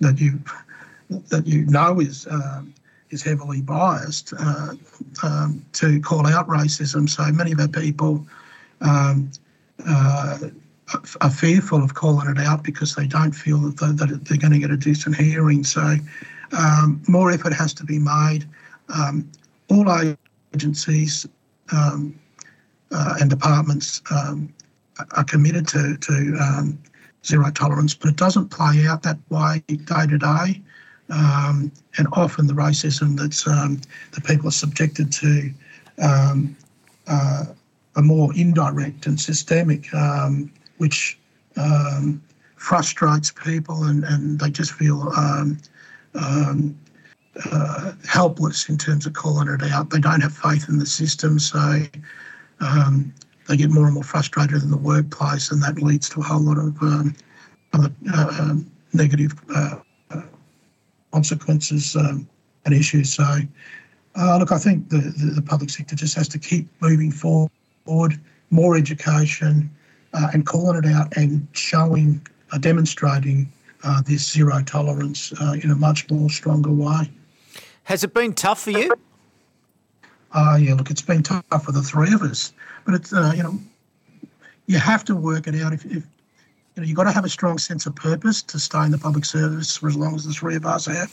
[0.01, 0.41] that you
[1.29, 2.63] that you know is uh,
[3.11, 4.75] is heavily biased uh,
[5.23, 7.09] um, to call out racism.
[7.09, 8.27] So many of our people
[8.81, 9.31] um,
[9.87, 10.39] uh,
[11.21, 14.53] are fearful of calling it out because they don't feel that they're, that they're going
[14.53, 15.65] to get a decent hearing.
[15.65, 15.97] So
[16.59, 18.47] um, more effort has to be made.
[18.89, 19.31] Um,
[19.69, 19.87] all
[20.55, 21.27] agencies
[21.71, 22.19] um,
[22.93, 24.53] uh, and departments um,
[25.13, 26.79] are committed to, to um,
[27.25, 30.63] zero tolerance, but it doesn't play out that way day to day.
[31.11, 35.51] Um, and often the racism that people are subjected to
[37.07, 37.45] uh,
[37.97, 41.19] are more indirect and systemic, um, which
[41.57, 42.23] um,
[42.57, 45.59] frustrates people and, and they just feel um,
[46.15, 46.79] um,
[47.51, 49.91] uh, helpless in terms of calling it out.
[49.91, 51.83] They don't have faith in the system, so
[52.61, 53.13] um,
[53.49, 56.41] they get more and more frustrated in the workplace, and that leads to a whole
[56.41, 57.15] lot of um,
[57.73, 58.55] other uh,
[58.93, 59.77] negative uh,
[60.11, 60.23] uh,
[61.13, 62.27] consequences and
[62.73, 63.13] issues.
[63.13, 63.25] So,
[64.15, 68.21] uh, look, I think the, the, the, public sector just has to keep moving forward
[68.51, 69.71] more education,
[70.13, 73.51] uh, and calling it out and showing, uh, demonstrating
[74.07, 77.11] this zero tolerance in a much more stronger way.
[77.85, 78.93] Has it been tough for you?
[80.33, 82.53] Uh, yeah, look, it's been tough for the three of us,
[82.85, 83.59] but it's uh, you know,
[84.67, 85.73] you have to work it out.
[85.73, 86.03] If, if you
[86.79, 89.25] know, you've got to have a strong sense of purpose to stay in the public
[89.25, 91.13] service for as long as the three of us have.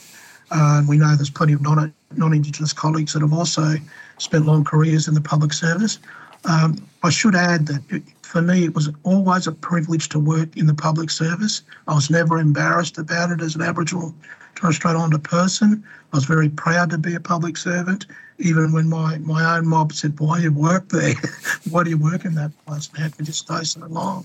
[0.50, 3.74] and we know there's plenty of non non-Indigenous colleagues that have also
[4.18, 5.98] spent long careers in the public service.
[6.44, 10.56] Um, I should add that it, for me, it was always a privilege to work
[10.56, 11.62] in the public service.
[11.86, 14.14] I was never embarrassed about it as an Aboriginal
[14.54, 15.84] Torres Strait Islander person.
[16.12, 18.06] I was very proud to be a public servant,
[18.40, 21.14] even when my, my own mob said, Why do you work there?
[21.70, 22.88] Why do you work in that place?
[22.88, 24.24] And how can you stay so long?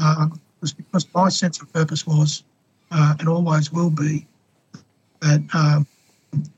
[0.00, 2.44] Uh, it was because my sense of purpose was,
[2.90, 4.26] uh, and always will be,
[5.20, 5.86] that um,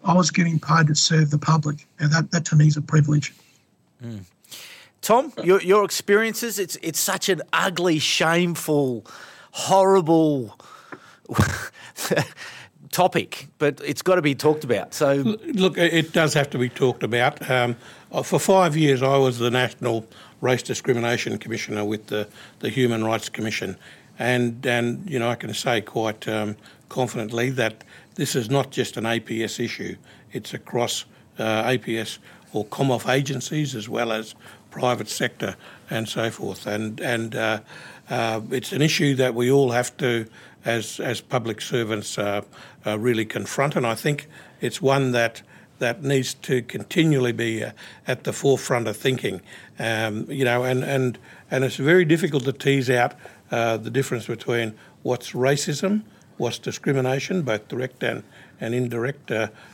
[0.04, 1.86] I was getting paid to serve the public.
[1.98, 3.32] And that, that to me is a privilege.
[4.02, 4.24] Mm.
[5.00, 9.06] Tom, your, your experiences, it's, it's such an ugly, shameful,
[9.52, 10.58] horrible
[12.92, 14.94] topic, but it's got to be talked about.
[14.94, 17.48] So, Look, it does have to be talked about.
[17.50, 17.76] Um,
[18.12, 20.06] uh, for five years, I was the National
[20.40, 22.28] Race Discrimination Commissioner with the,
[22.60, 23.76] the Human Rights Commission.
[24.18, 26.56] And, and, you know, I can say quite um,
[26.88, 27.84] confidently that
[28.16, 29.96] this is not just an APS issue,
[30.32, 31.04] it's across
[31.38, 32.18] uh, APS
[32.52, 34.34] or ComOff agencies as well as
[34.70, 35.56] private sector
[35.88, 36.66] and so forth.
[36.66, 37.60] And and uh,
[38.08, 40.26] uh, it's an issue that we all have to,
[40.64, 42.42] as as public servants, uh,
[42.86, 43.76] uh really confront.
[43.76, 44.28] And I think
[44.60, 45.42] it's one that
[45.78, 47.72] that needs to continually be uh,
[48.06, 49.40] at the forefront of thinking.
[49.78, 51.18] Um, you know, and and
[51.50, 53.14] and it's very difficult to tease out
[53.50, 56.02] uh, the difference between what's racism,
[56.36, 58.22] what's discrimination, both direct and
[58.60, 59.32] and indirect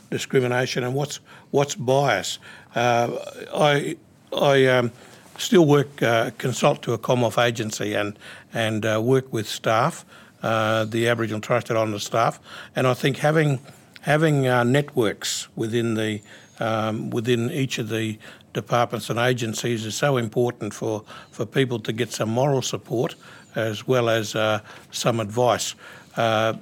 [0.09, 1.19] discrimination, and what's
[1.51, 2.39] what's bias.
[2.75, 3.97] I
[4.33, 4.91] I um,
[5.37, 8.17] still work, uh, consult to a ComOff agency and,
[8.53, 10.05] and uh, work with staff,
[10.43, 12.39] uh, the Aboriginal Torres Strait Islander staff,
[12.75, 13.59] and I think having
[14.01, 16.21] having uh, networks within the
[16.59, 18.17] um, within each of the
[18.53, 23.13] departments and agencies is so important for, for people to get some moral support
[23.55, 25.75] as well as uh, some advice
[26.15, 26.53] uh,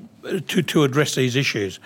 [0.47, 1.79] to, to address these issues.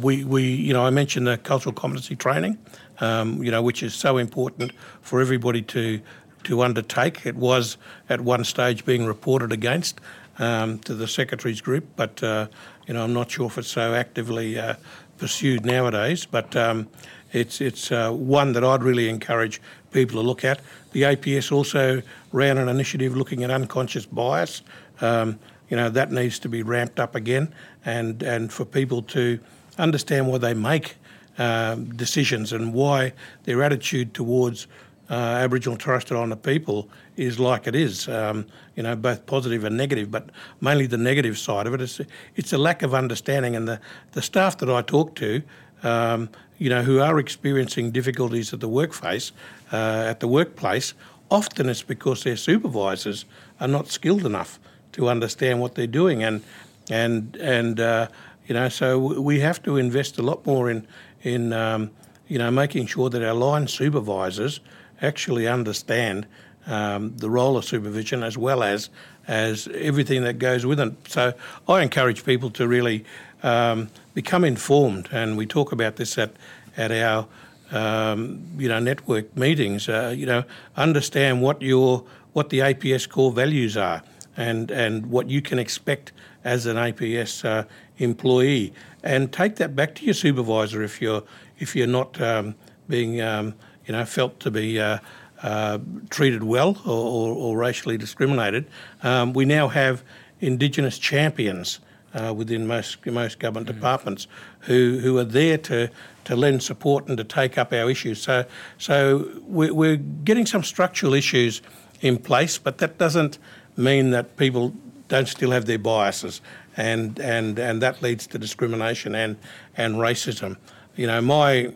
[0.00, 2.58] we, we, you know, I mentioned the cultural competency training
[3.00, 6.00] um, you know, which is so important for everybody to
[6.44, 7.26] to undertake.
[7.26, 7.76] It was
[8.08, 10.00] at one stage being reported against
[10.38, 12.48] um, to the secretaries group, but uh,
[12.86, 14.74] you know, I'm not sure if it's so actively uh,
[15.18, 16.26] pursued nowadays.
[16.26, 16.88] But um,
[17.32, 20.60] it's it's uh, one that I'd really encourage people to look at.
[20.92, 24.62] The APS also ran an initiative looking at unconscious bias.
[25.00, 27.52] Um, you know that needs to be ramped up again,
[27.84, 29.38] and and for people to
[29.78, 30.96] understand why they make
[31.38, 33.12] um, decisions and why
[33.44, 34.66] their attitude towards
[35.10, 39.26] uh, Aboriginal and Torres Strait Islander people is like it is, um, you know, both
[39.26, 41.80] positive and negative, but mainly the negative side of it.
[41.80, 42.00] It's,
[42.36, 43.80] it's a lack of understanding, and the,
[44.12, 45.42] the staff that I talk to,
[45.82, 49.32] um, you know, who are experiencing difficulties at the workplace,
[49.72, 50.94] uh, at the workplace,
[51.30, 53.24] often it's because their supervisors
[53.60, 54.60] are not skilled enough
[54.92, 56.42] to understand what they're doing, and
[56.90, 58.08] and and uh,
[58.46, 60.86] you know, so we have to invest a lot more in
[61.22, 61.90] in um,
[62.28, 64.60] you know making sure that our line supervisors
[65.02, 66.26] actually understand
[66.66, 68.90] um, the role of supervision as well as
[69.28, 70.92] as everything that goes with it.
[71.08, 71.32] So
[71.68, 73.04] I encourage people to really
[73.42, 76.32] um, become informed, and we talk about this at
[76.76, 77.26] at our
[77.70, 79.88] um, you know network meetings.
[79.88, 80.44] Uh, you know,
[80.76, 84.02] understand what your what the APS core values are,
[84.36, 86.12] and and what you can expect
[86.44, 87.64] as an APS uh,
[87.98, 91.22] employee, and take that back to your supervisor if you're
[91.58, 92.54] if you're not um,
[92.88, 93.54] being um,
[93.86, 94.98] you know felt to be uh,
[95.42, 95.78] uh,
[96.10, 98.66] treated well or, or, or racially discriminated.
[99.02, 100.02] Um, we now have
[100.40, 101.80] Indigenous champions
[102.14, 103.74] uh, within most most government mm.
[103.74, 104.26] departments
[104.60, 105.90] who, who are there to,
[106.24, 108.22] to lend support and to take up our issues.
[108.22, 108.44] So
[108.78, 111.62] so we're, we're getting some structural issues
[112.00, 113.38] in place, but that doesn't
[113.76, 114.74] mean that people
[115.08, 116.40] don't still have their biases,
[116.76, 119.36] and and and that leads to discrimination and
[119.76, 120.56] and racism.
[120.96, 121.72] You know, my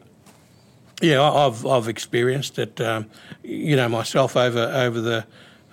[1.00, 2.80] yeah, I've I've experienced it.
[2.80, 3.06] Um,
[3.42, 5.26] you know, myself over over the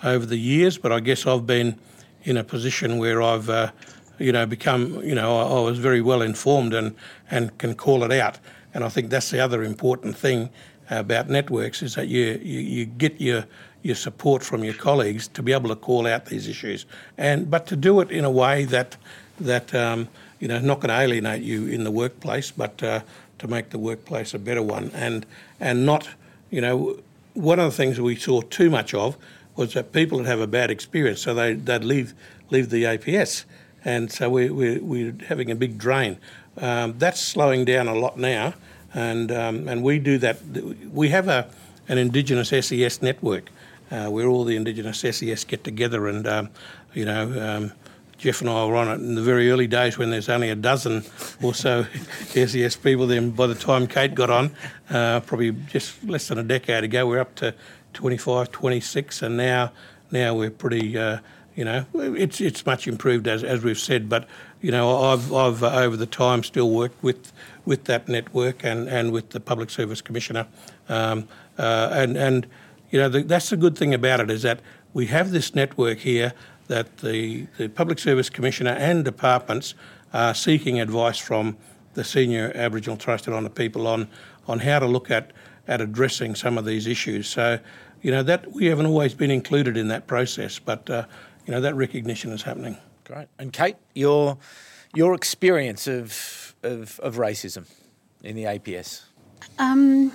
[0.04, 1.78] over the years, but I guess I've been
[2.24, 3.72] in a position where I've uh,
[4.20, 6.96] you know become you know I, I, was very well informed and
[7.30, 8.40] and can call it out.
[8.74, 10.50] And I think that's the other important thing
[10.90, 13.46] about networks is that you you, you get your
[13.82, 16.86] your support from your colleagues to be able to call out these issues,
[17.18, 18.96] and but to do it in a way that
[19.40, 20.08] that um,
[20.40, 23.02] you know not going to alienate you in the workplace, but uh,
[23.40, 25.26] to make the workplace a better one, and
[25.60, 26.10] and not
[26.50, 27.00] you know
[27.34, 29.18] one of the things we saw too much of
[29.56, 32.14] was that people would have a bad experience, so they they'd leave
[32.50, 33.46] leave the APS,
[33.84, 36.18] and so we, we we're having a big drain.
[36.58, 38.54] Um, that's slowing down a lot now,
[38.94, 40.42] and um, and we do that.
[40.92, 41.50] We have a
[41.88, 43.50] an Indigenous SES network
[43.92, 46.50] uh, where all the Indigenous SES get together and, um,
[46.94, 47.72] you know, um,
[48.18, 50.56] Jeff and I were on it in the very early days when there's only a
[50.56, 51.04] dozen
[51.42, 51.86] or so
[52.30, 53.08] SES people.
[53.08, 54.56] Then by the time Kate got on,
[54.90, 57.54] uh, probably just less than a decade ago, we're up to
[57.94, 59.72] 25, 26, and now
[60.12, 60.98] now we're pretty.
[60.98, 61.20] Uh,
[61.56, 64.28] you know, it's it's much improved as, as we've said, but
[64.62, 67.34] you know, I've I've uh, over the time still worked with
[67.66, 70.46] with that network and, and with the Public Service Commissioner,
[70.88, 71.28] um,
[71.58, 72.46] uh, and and
[72.92, 74.60] you know, the, that's the good thing about it is that
[74.94, 76.34] we have this network here
[76.68, 79.74] that the, the Public Service Commissioner and departments
[80.14, 81.58] are seeking advice from
[81.94, 84.08] the senior Aboriginal and Torres Strait Islander people on,
[84.48, 85.32] on how to look at,
[85.68, 87.28] at addressing some of these issues.
[87.28, 87.60] So,
[88.02, 91.06] you know, that we haven't always been included in that process, but, uh,
[91.46, 92.78] you know, that recognition is happening.
[93.04, 93.28] Great.
[93.40, 94.38] And Kate, your,
[94.94, 97.66] your experience of, of, of racism
[98.24, 99.04] in the APS?
[99.58, 100.12] Um,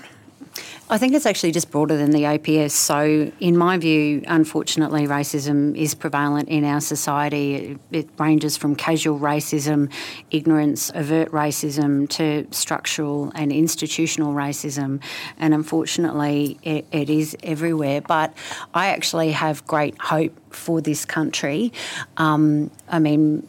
[0.90, 2.72] I think it's actually just broader than the APS.
[2.72, 7.54] So, in my view, unfortunately, racism is prevalent in our society.
[7.54, 9.90] It, it ranges from casual racism,
[10.30, 15.00] ignorance, overt racism, to structural and institutional racism.
[15.38, 18.02] And unfortunately, it, it is everywhere.
[18.02, 18.34] But
[18.74, 21.72] I actually have great hope for this country.
[22.16, 23.48] Um, I mean,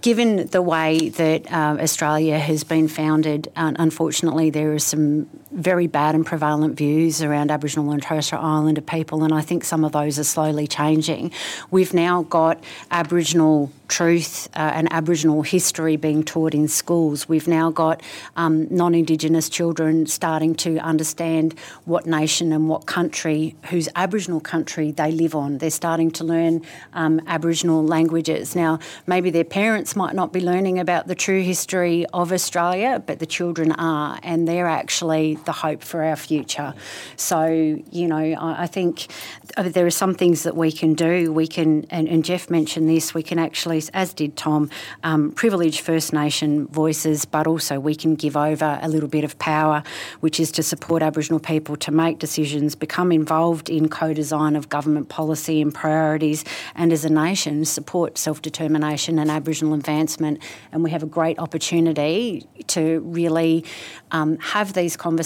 [0.00, 5.86] given the way that uh, Australia has been founded, uh, unfortunately, there are some very
[5.86, 9.84] bad and prevalent views around Aboriginal and Torres Strait Islander people, and I think some
[9.84, 11.32] of those are slowly changing.
[11.70, 17.28] We've now got Aboriginal truth uh, and Aboriginal history being taught in schools.
[17.28, 18.02] We've now got
[18.36, 24.90] um, non Indigenous children starting to understand what nation and what country, whose Aboriginal country
[24.90, 25.58] they live on.
[25.58, 28.54] They're starting to learn um, Aboriginal languages.
[28.54, 33.18] Now, maybe their parents might not be learning about the true history of Australia, but
[33.20, 36.74] the children are, and they're actually the hope for our future.
[37.16, 37.46] So,
[37.90, 39.06] you know, I, I think
[39.56, 41.32] there are some things that we can do.
[41.32, 44.70] We can, and, and Jeff mentioned this, we can actually as did Tom,
[45.02, 49.38] um, privilege First Nation voices, but also we can give over a little bit of
[49.38, 49.82] power,
[50.20, 54.68] which is to support Aboriginal people to make decisions, become involved in co design of
[54.68, 60.42] government policy and priorities, and as a nation, support self determination and Aboriginal advancement.
[60.72, 63.64] And we have a great opportunity to really
[64.10, 65.25] um, have these conversations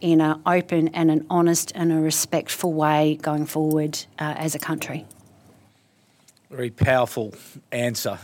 [0.00, 4.58] in an open and an honest and a respectful way going forward uh, as a
[4.58, 5.04] country.
[6.50, 7.34] Very powerful
[7.70, 8.18] answer.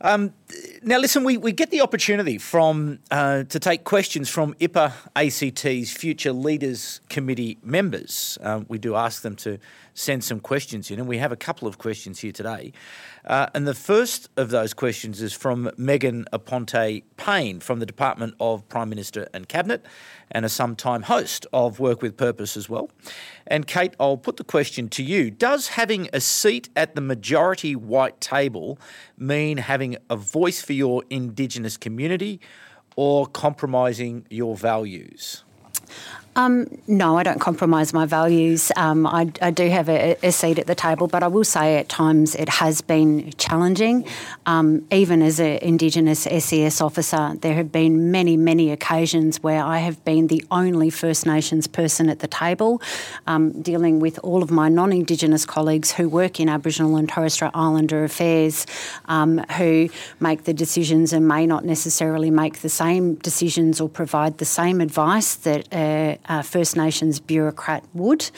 [0.00, 0.34] Um,
[0.82, 5.92] now, listen, we, we get the opportunity from uh, to take questions from IPA ACT's
[5.92, 8.38] Future Leaders Committee members.
[8.42, 9.58] Um, we do ask them to
[9.94, 12.72] send some questions in, and we have a couple of questions here today.
[13.24, 18.34] Uh, and the first of those questions is from Megan Aponte Payne from the Department
[18.38, 19.86] of Prime Minister and Cabinet,
[20.30, 22.90] and a sometime host of Work with Purpose as well.
[23.46, 27.76] And Kate, I'll put the question to you Does having a seat at the majority
[27.76, 28.78] white table
[29.16, 32.40] mean having a voice for your Indigenous community
[32.96, 35.44] or compromising your values?
[36.36, 38.72] Um, no, I don't compromise my values.
[38.74, 41.76] Um, I, I, do have a, a, seat at the table, but I will say
[41.76, 44.04] at times it has been challenging.
[44.44, 49.78] Um, even as an Indigenous SES officer, there have been many, many occasions where I
[49.78, 52.82] have been the only First Nations person at the table,
[53.28, 57.34] um, dealing with all of my non Indigenous colleagues who work in Aboriginal and Torres
[57.34, 58.66] Strait Islander affairs,
[59.04, 59.88] um, who
[60.18, 64.80] make the decisions and may not necessarily make the same decisions or provide the same
[64.80, 65.72] advice that.
[65.72, 68.30] Uh, uh, First Nations bureaucrat would,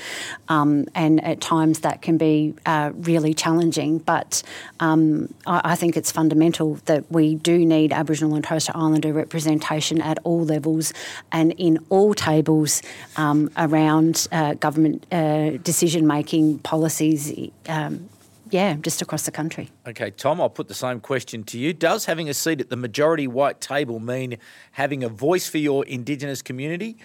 [0.49, 3.99] um, and at times that can be uh, really challenging.
[3.99, 4.43] But
[4.81, 9.13] um, I, I, think it's fundamental that we do need Aboriginal and Torres Strait Islander
[9.13, 10.93] representation at all levels
[11.33, 12.83] and in all tables
[13.17, 17.51] um, around uh, government uh, decision making policies.
[17.69, 18.09] Um,
[18.51, 19.71] yeah, just across the country.
[19.87, 21.73] Okay, Tom, I'll put the same question to you.
[21.73, 24.39] Does having a seat at the majority white table mean
[24.73, 26.97] having a voice for your Indigenous community,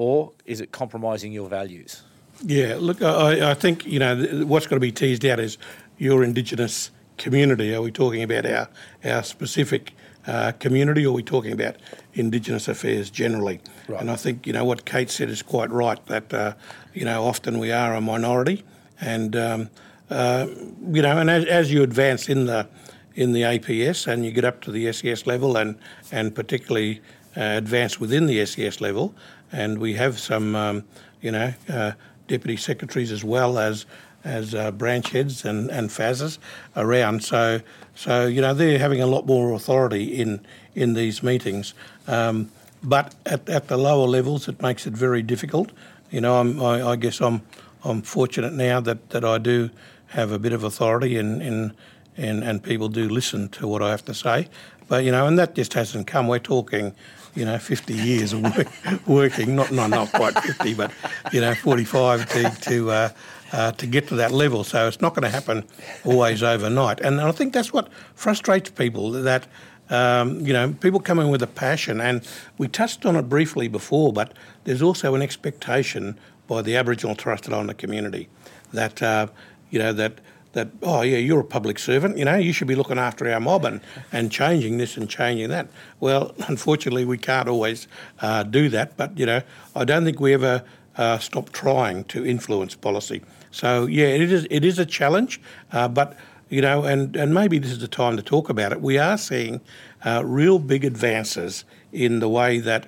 [0.00, 2.02] or is it compromising your values?
[2.42, 5.58] Yeah, look, I, I think, you know, what's got to be teased out is
[5.98, 7.74] your Indigenous community.
[7.74, 8.70] Are we talking about our,
[9.04, 9.92] our specific
[10.26, 11.76] uh, community, or are we talking about
[12.14, 13.60] Indigenous affairs generally?
[13.88, 14.00] Right.
[14.00, 16.54] And I think, you know, what Kate said is quite right that, uh,
[16.94, 18.64] you know, often we are a minority
[19.00, 19.36] and.
[19.36, 19.70] Um,
[20.08, 20.48] uh,
[20.90, 22.66] you know, and as, as you advance in the
[23.14, 25.78] in the APS and you get up to the SES level and
[26.10, 27.00] and particularly
[27.36, 29.14] uh, advance within the SES level,
[29.52, 30.84] and we have some, um,
[31.20, 31.92] you know, uh,
[32.28, 33.86] deputy secretaries as well as
[34.22, 36.38] as uh, branch heads and and FASs
[36.76, 37.24] around.
[37.24, 37.60] So
[37.94, 40.40] so you know they're having a lot more authority in
[40.74, 41.74] in these meetings.
[42.06, 42.50] Um,
[42.82, 45.70] but at, at the lower levels, it makes it very difficult.
[46.10, 47.42] You know, I'm, I, I guess I'm
[47.84, 49.70] I'm fortunate now that, that I do
[50.08, 51.72] have a bit of authority and, and,
[52.16, 54.48] and, and people do listen to what I have to say.
[54.88, 56.26] But, you know, and that just hasn't come.
[56.26, 56.94] We're talking,
[57.34, 58.68] you know, 50 years of work,
[59.06, 60.90] working, not, not, not quite 50, but,
[61.32, 63.08] you know, 45 to, to, uh,
[63.52, 64.64] uh, to get to that level.
[64.64, 65.64] So it's not going to happen
[66.04, 67.00] always overnight.
[67.00, 69.46] And I think that's what frustrates people that,
[69.90, 72.00] um, you know, people come in with a passion.
[72.00, 72.26] And
[72.58, 77.48] we touched on it briefly before, but there's also an expectation by the Aboriginal Strait
[77.48, 78.28] Islander community
[78.72, 79.28] that uh,
[79.70, 80.20] you know, that
[80.52, 83.40] that oh yeah, you're a public servant, you know, you should be looking after our
[83.40, 83.80] mob and,
[84.12, 85.68] and changing this and changing that.
[86.00, 87.86] Well, unfortunately, we can't always
[88.20, 89.42] uh, do that, but you know,
[89.76, 90.64] I don't think we ever
[90.96, 93.22] uh, stop trying to influence policy.
[93.50, 95.40] So yeah, it is it is a challenge,
[95.72, 96.16] uh, but
[96.48, 98.80] you know, and and maybe this is the time to talk about it.
[98.80, 99.60] We are seeing
[100.04, 102.86] uh, real big advances in the way that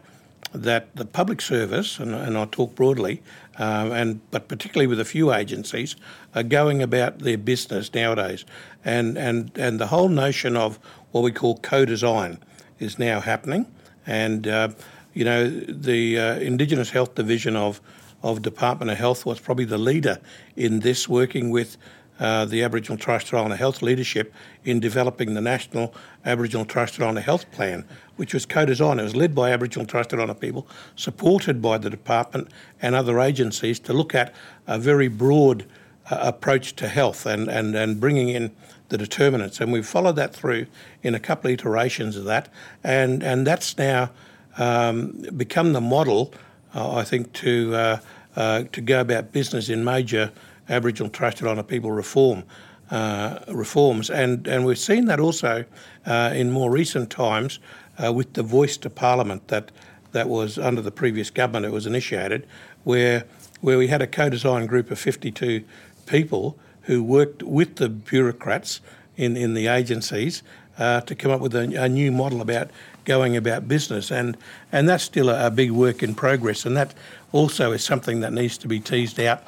[0.52, 3.22] that the public service, and, and I talk broadly,
[3.58, 5.96] um, and but particularly with a few agencies,
[6.34, 8.44] are going about their business nowadays,
[8.84, 10.78] and and and the whole notion of
[11.10, 12.38] what we call co-design
[12.78, 13.66] is now happening,
[14.06, 14.68] and uh,
[15.14, 17.80] you know the uh, Indigenous Health Division of
[18.22, 20.20] of Department of Health was probably the leader
[20.56, 21.76] in this, working with
[22.20, 24.32] uh, the Aboriginal Torres Strait Islander Health leadership
[24.64, 25.94] in developing the National
[26.24, 27.84] Aboriginal Torres Strait Islander Health Plan,
[28.16, 29.00] which was co-designed.
[29.00, 32.48] It was led by Aboriginal Torres Strait Islander people, supported by the department
[32.80, 34.34] and other agencies to look at
[34.66, 35.64] a very broad
[36.10, 38.52] uh, approach to health and, and, and bringing in
[38.92, 39.60] the determinants.
[39.60, 40.66] And we've followed that through
[41.02, 42.48] in a couple of iterations of that,
[42.84, 44.10] and and that's now
[44.58, 46.32] um, become the model,
[46.74, 48.00] uh, I think, to uh,
[48.36, 50.30] uh to go about business in major
[50.72, 52.44] Aboriginal Islander people reform.
[52.90, 55.64] Uh, reforms, and, and we've seen that also
[56.04, 57.58] uh, in more recent times
[58.04, 59.70] uh, with the voice to Parliament that
[60.10, 61.64] that was under the previous government.
[61.64, 62.46] It was initiated
[62.84, 63.24] where
[63.62, 65.64] where we had a co-design group of 52
[66.06, 68.80] people who worked with the bureaucrats
[69.16, 70.42] in, in the agencies
[70.78, 72.70] uh, to come up with a, a, new model about
[73.04, 74.36] going about business, and
[74.72, 76.94] and that's still a, a big work in progress, and that
[77.30, 79.42] also is something that needs to be teased out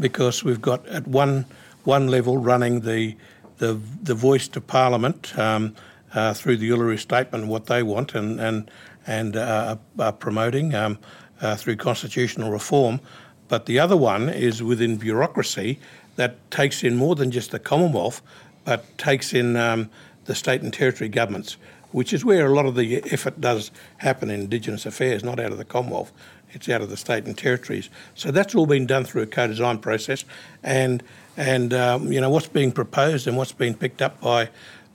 [0.00, 1.46] because we've got at one
[1.84, 3.16] one level running the
[3.58, 5.74] the, the voice to Parliament um,
[6.14, 8.70] uh, through the Uluru Statement what they want and and
[9.06, 10.98] and uh, are promoting um,
[11.40, 13.00] uh, through constitutional reform,
[13.48, 15.78] but the other one is within bureaucracy
[16.16, 18.20] that takes in more than just the Commonwealth,
[18.64, 19.88] but takes in um,
[20.26, 21.56] the state and territory governments,
[21.92, 25.52] which is where a lot of the effort does happen in Indigenous affairs, not out
[25.52, 26.12] of the Commonwealth
[26.52, 27.90] it's out of the state and territories.
[28.14, 30.24] So that's all been done through a co-design process,
[30.62, 31.02] and
[31.36, 34.48] and um, you know what's being proposed and what's been picked up by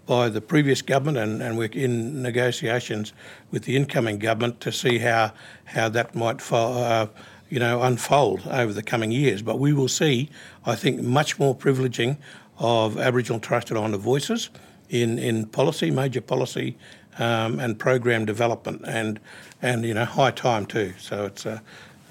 [0.06, 3.14] by the previous government, and, and we're in negotiations
[3.52, 5.32] with the incoming government to see how
[5.66, 7.08] how that might fo- uh,
[7.50, 9.42] you know unfold over the coming years.
[9.42, 10.30] But we will see,
[10.66, 12.18] I think, much more privileging
[12.60, 14.50] of Aboriginal and Torres Strait Islander voices
[14.90, 16.78] in in policy, major policy
[17.18, 19.20] um, and program development, and
[19.64, 20.94] and you know high time too.
[21.00, 21.60] So it's uh,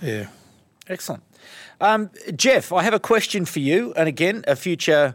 [0.00, 0.26] yeah,
[0.88, 1.22] excellent.
[1.80, 5.14] Um, Jeff, I have a question for you, and again a future.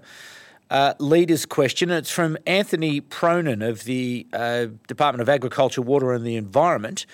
[0.70, 1.90] Uh, leaders question.
[1.90, 7.06] It's from Anthony Pronan of the uh, Department of Agriculture, Water and the Environment.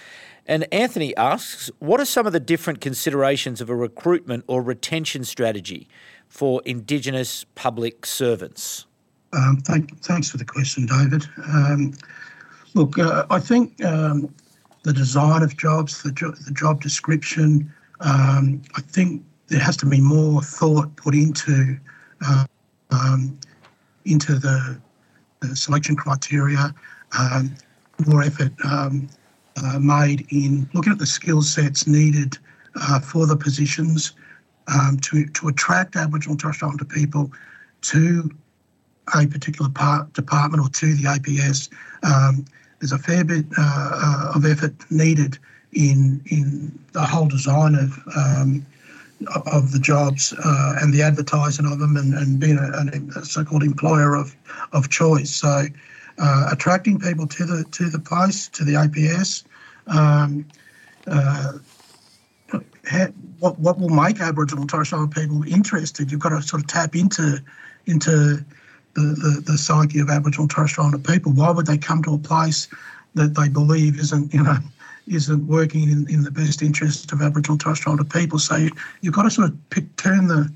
[0.48, 5.24] And Anthony asks, what are some of the different considerations of a recruitment or retention
[5.24, 5.88] strategy
[6.28, 8.88] for Indigenous public servants?
[9.34, 11.28] Um, thank, thanks for the question, David.
[11.48, 11.94] Um,
[12.76, 14.34] Look, uh, I think um,
[14.84, 19.86] the design of jobs, the, jo- the job description, um, I think there has to
[19.86, 21.78] be more thought put into
[22.26, 22.46] uh,
[22.92, 23.38] um,
[24.06, 24.80] into the,
[25.42, 26.74] the, selection criteria,
[27.18, 27.56] um,
[28.06, 29.10] more effort um,
[29.58, 32.38] uh, made in looking at the skill sets needed
[32.76, 34.14] uh, for the positions
[34.68, 37.32] um, to, to attract Aboriginal and Torres Strait Islander people
[37.82, 38.30] to
[39.16, 41.70] a particular part, department or to the APS.
[42.84, 45.38] There's a fair bit uh, uh, of effort needed
[45.72, 48.66] in in the whole design of um,
[49.46, 53.64] of the jobs uh, and the advertising of them and, and being a, a, so-called
[53.64, 54.36] employer of
[54.74, 55.34] of choice.
[55.34, 55.68] So
[56.18, 59.46] uh, attracting people to the to the place to the APS.
[59.88, 60.46] Um,
[61.08, 61.60] uh,
[63.40, 66.12] what what will make Aboriginal and Torres Strait people interested?
[66.12, 67.42] You've got to sort of tap into
[67.86, 68.44] into
[68.96, 71.32] the, the, the psyche of Aboriginal and Torres Strait Islander people.
[71.32, 72.68] Why would they come to a place
[73.16, 74.58] that they believe isn't you know
[75.08, 78.40] isn't working in, in the best interest of Aboriginal and Torres Strait Islander people?
[78.40, 78.72] So you,
[79.02, 80.52] you've got to sort of pick, turn the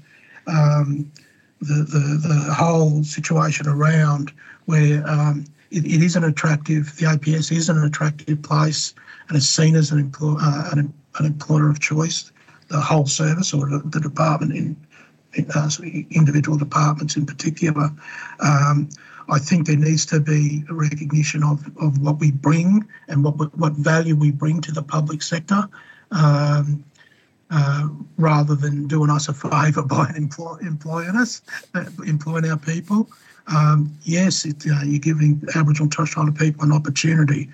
[0.48, 1.12] um,
[1.60, 4.32] the, the, the whole situation around
[4.66, 8.94] where um, it, it is an attractive, the APS is an attractive place
[9.28, 12.32] and is seen as an, employ, uh, an, an employer of choice,
[12.68, 14.76] the whole service or the, the department in,
[16.12, 17.90] individual departments in particular.
[18.40, 18.90] Um,
[19.30, 23.36] I think there needs to be a recognition of, of what we bring and what
[23.58, 25.68] what value we bring to the public sector.
[26.12, 26.84] Um,
[27.50, 31.42] uh, rather than doing us a favour by employ, employing us,
[31.76, 33.10] uh, employing our people.
[33.48, 37.50] Um, yes, it, uh, you're giving Aboriginal and Torres Strait people an opportunity,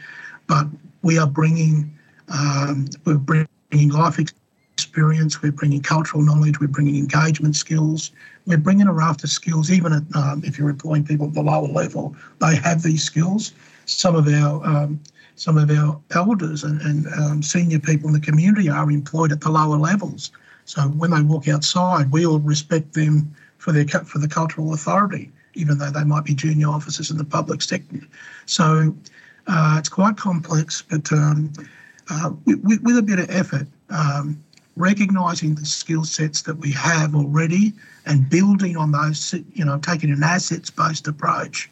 [0.48, 0.66] but
[1.04, 1.96] we are bringing
[2.30, 4.43] um, we're bringing life experience,
[5.42, 8.12] we're bringing cultural knowledge, we're bringing engagement skills,
[8.46, 9.72] we're bringing a raft of skills.
[9.72, 13.54] Even at, um, if you're employing people at the lower level, they have these skills.
[13.86, 15.00] Some of our um,
[15.36, 19.42] some of our elders and, and um, senior people in the community are employed at
[19.42, 20.32] the lower levels.
[20.66, 25.32] So when they walk outside, we all respect them for their for the cultural authority,
[25.56, 28.00] even though they might be junior officers in the public sector.
[28.46, 28.96] So
[29.48, 31.52] uh, it's quite complex, but um,
[32.10, 34.42] uh, with, with, a bit of effort, um,
[34.76, 37.74] recognising the skill sets that we have already
[38.06, 41.70] and building on those, you know, taking an assets-based approach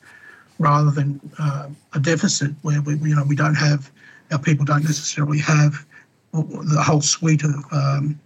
[0.59, 3.91] rather than uh, a deficit where we, you know, we don't have
[4.31, 5.85] our people don't necessarily have
[6.33, 8.19] the whole suite of um,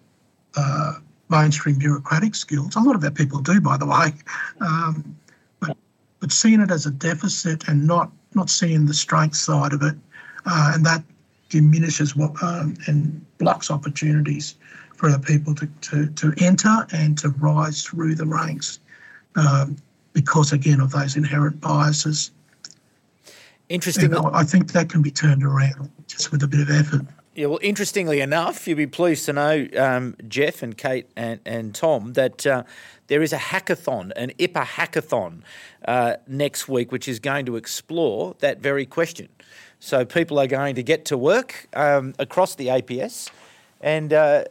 [0.56, 0.94] uh,
[1.30, 2.76] mainstream bureaucratic skills.
[2.76, 4.14] A lot of our people do, by the way,
[4.62, 5.16] um,
[5.60, 5.76] but
[6.20, 9.96] but seeing it as a deficit and not not seeing the strength side of it,
[10.46, 11.04] uh, and that
[11.50, 14.56] diminishes what um, and blocks opportunities
[15.12, 18.80] for people to, to, to enter and to rise through the ranks
[19.36, 19.76] um,
[20.14, 22.32] because, again, of those inherent biases.
[23.70, 24.14] Interesting.
[24.14, 27.06] And I think that can be turned around just with a bit of effort.
[27.34, 31.76] Yeah, well, interestingly enough, you'll be pleased to know, um, Jeff and Kate and, and
[31.76, 32.64] Tom, that uh,
[33.08, 35.42] there is a hackathon, an IPA hackathon
[35.86, 39.28] uh, next week, which is going to explore that very question.
[39.80, 43.30] So people are going to get to work um, across the APS
[43.82, 44.46] and uh,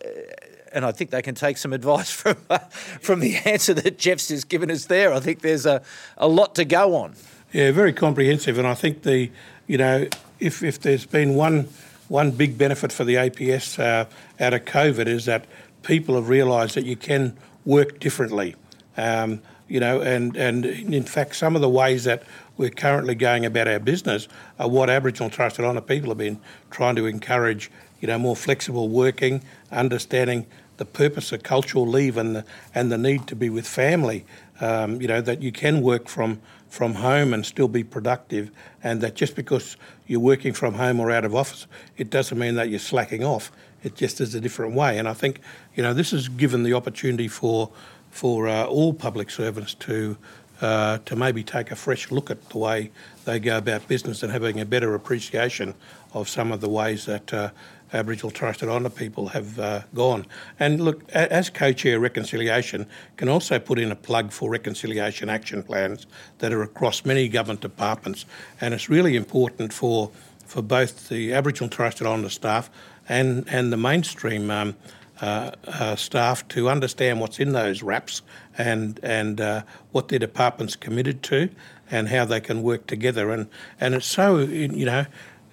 [0.74, 2.58] and I think they can take some advice from uh,
[3.00, 5.12] from the answer that Jeff's has given us there.
[5.12, 5.82] I think there's a,
[6.16, 7.14] a lot to go on.
[7.52, 9.30] Yeah, very comprehensive, and I think the
[9.66, 10.08] you know
[10.40, 11.68] if if there's been one
[12.08, 14.06] one big benefit for the APS uh,
[14.38, 15.46] out of COVID is that
[15.82, 18.56] people have realised that you can work differently.
[18.96, 22.22] Um, you know, and, and in fact, some of the ways that
[22.56, 26.38] we're currently going about our business are what Aboriginal Strait Islander people have been
[26.70, 27.70] trying to encourage,
[28.00, 30.46] you know, more flexible working, understanding
[30.76, 32.44] the purpose of cultural leave and the,
[32.74, 34.24] and the need to be with family.
[34.60, 38.50] Um, you know, that you can work from from home and still be productive,
[38.82, 39.76] and that just because
[40.08, 43.52] you're working from home or out of office, it doesn't mean that you're slacking off.
[43.84, 44.98] It just is a different way.
[44.98, 45.40] And I think,
[45.76, 47.70] you know, this has given the opportunity for
[48.10, 50.16] for uh, all public servants to
[50.60, 52.90] uh, to maybe take a fresh look at the way
[53.24, 55.74] they go about business and having a better appreciation
[56.12, 57.50] of some of the ways that uh,
[57.92, 60.26] Aboriginal Torres Strait Islander people have uh, gone.
[60.58, 66.06] And look, as co-chair reconciliation, can also put in a plug for reconciliation action plans
[66.38, 68.24] that are across many government departments,
[68.60, 70.10] and it's really important for
[70.46, 72.70] for both the Aboriginal Torres Strait Islander staff
[73.08, 74.50] and and the mainstream.
[74.50, 74.76] Um,
[75.20, 78.20] uh, uh, staff to understand what's in those RAPs
[78.58, 79.62] and and uh,
[79.92, 81.48] what their department's committed to
[81.88, 83.48] and how they can work together and
[83.80, 85.06] and it's so you know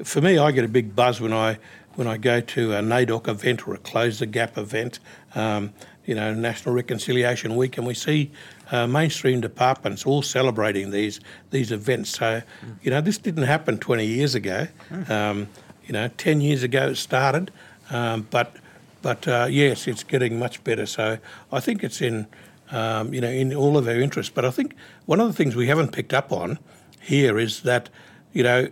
[0.03, 1.59] for me I get a big buzz when I
[1.95, 4.99] when I go to a NAIDOC event or a Close the Gap event,
[5.35, 5.73] um,
[6.05, 8.31] you know, National Reconciliation Week, and we see
[8.71, 11.19] uh, mainstream departments all celebrating these
[11.51, 12.09] these events.
[12.09, 12.41] So,
[12.81, 14.67] you know, this didn't happen 20 years ago.
[15.09, 15.47] Um,
[15.85, 17.51] you know, 10 years ago it started,
[17.89, 18.55] um, but
[19.01, 20.85] but uh, yes, it's getting much better.
[20.85, 21.17] So
[21.51, 22.27] I think it's in
[22.71, 24.31] um, you know in all of our interests.
[24.33, 24.75] But I think
[25.05, 26.59] one of the things we haven't picked up on
[26.99, 27.89] here is that
[28.31, 28.69] you know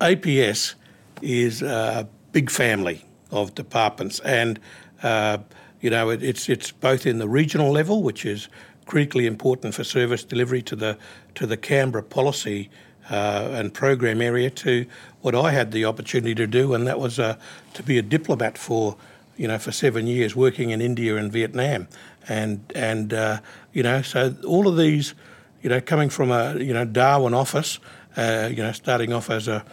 [0.00, 0.74] APS
[1.22, 4.58] is a big family of departments and.
[5.02, 5.38] Uh,
[5.80, 8.48] you know, it, it's it's both in the regional level, which is
[8.86, 10.98] critically important for service delivery to the
[11.34, 12.68] to the Canberra policy
[13.10, 14.86] uh, and program area to
[15.20, 17.36] what I had the opportunity to do, and that was uh,
[17.74, 18.96] to be a diplomat for
[19.36, 21.88] you know for seven years, working in India and Vietnam,
[22.28, 23.40] and and uh,
[23.72, 25.14] you know so all of these,
[25.62, 27.78] you know, coming from a you know Darwin office,
[28.16, 29.64] uh, you know, starting off as a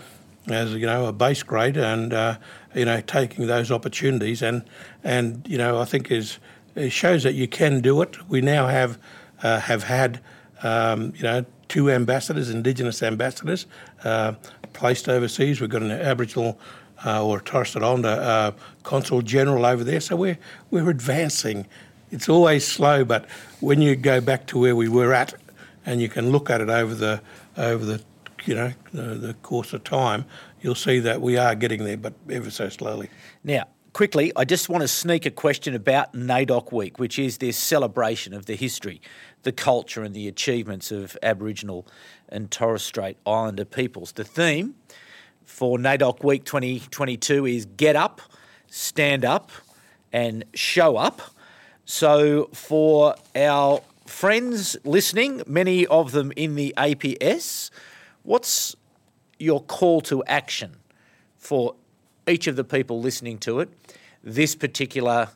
[0.48, 2.38] as you know a base grade and uh,
[2.74, 4.64] you know taking those opportunities and
[5.04, 6.40] and you know I think is
[6.76, 8.30] it shows that you can do it.
[8.30, 9.00] We now have
[9.44, 10.22] uh, have had
[10.64, 13.66] um, you know two ambassadors, Indigenous ambassadors,
[14.04, 14.34] uh,
[14.74, 15.60] placed overseas.
[15.60, 16.60] We've got an Aboriginal
[17.06, 18.52] uh, or Torres Strait Islander uh,
[18.84, 20.00] consul general over there.
[20.00, 20.38] So we're
[20.72, 21.66] we're advancing.
[22.12, 23.30] It's always slow, but
[23.60, 25.34] when you go back to where we were at,
[25.86, 27.22] and you can look at it over the
[27.58, 28.02] over the
[28.48, 30.26] you know the, the course of time,
[30.62, 33.10] you'll see that we are getting there, but ever so slowly.
[33.44, 37.58] Now, quickly, I just want to sneak a question about NAIDOC Week, which is this
[37.58, 39.02] celebration of the history,
[39.44, 41.88] the culture, and the achievements of Aboriginal
[42.30, 44.14] and Torres Strait Islander peoples.
[44.14, 44.76] The theme
[45.46, 48.22] for NAIDOC Week 2022 is Get Up,
[48.68, 49.52] Stand Up,
[50.14, 51.22] and Show Up.
[51.86, 57.70] So, for our friends listening, many of them in the APS,
[58.28, 58.76] what's
[59.40, 60.76] your call to action
[61.38, 61.76] for
[62.28, 63.70] each of the people listening to it
[64.22, 65.30] this particular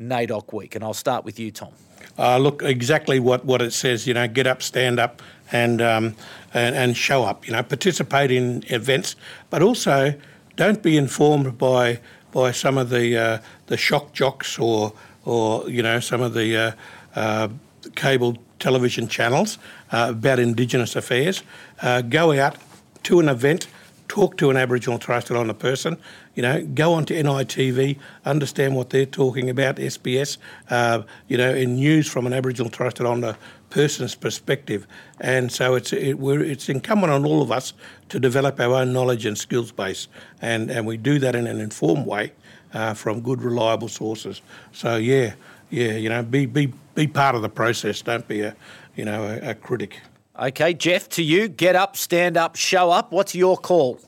[0.00, 0.76] NAIDOC week?
[0.76, 1.72] And I'll start with you, Tom.
[2.16, 5.20] Uh, look, exactly what, what it says, you know, get up, stand up,
[5.52, 6.14] and, um,
[6.54, 9.16] and, and show up, you know, participate in events,
[9.50, 10.14] but also
[10.54, 12.00] don't be informed by,
[12.32, 14.92] by some of the, uh, the shock jocks or,
[15.24, 16.72] or, you know, some of the uh,
[17.16, 17.48] uh
[17.94, 19.58] cable television channels
[19.92, 21.42] uh, about Indigenous affairs.
[21.80, 22.56] Uh, go out
[23.04, 23.68] to an event,
[24.08, 25.96] talk to an Aboriginal Torres Strait Islander person,
[26.34, 30.38] you know, go onto NITV, understand what they're talking about, SBS,
[30.70, 33.36] uh, you know, in news from an Aboriginal Torres Strait Islander
[33.70, 34.86] person's perspective.
[35.20, 37.72] And so it's it, it's incumbent on all of us
[38.08, 40.08] to develop our own knowledge and skills base,
[40.40, 42.32] and, and we do that in an informed way
[42.74, 44.42] uh, from good, reliable sources.
[44.72, 45.34] So yeah,
[45.70, 48.02] yeah, you know, be be be part of the process.
[48.02, 48.56] Don't be a
[48.96, 50.00] you know a, a critic.
[50.38, 53.10] Okay, Jeff, to you, get up, stand up, show up.
[53.10, 54.00] What's your call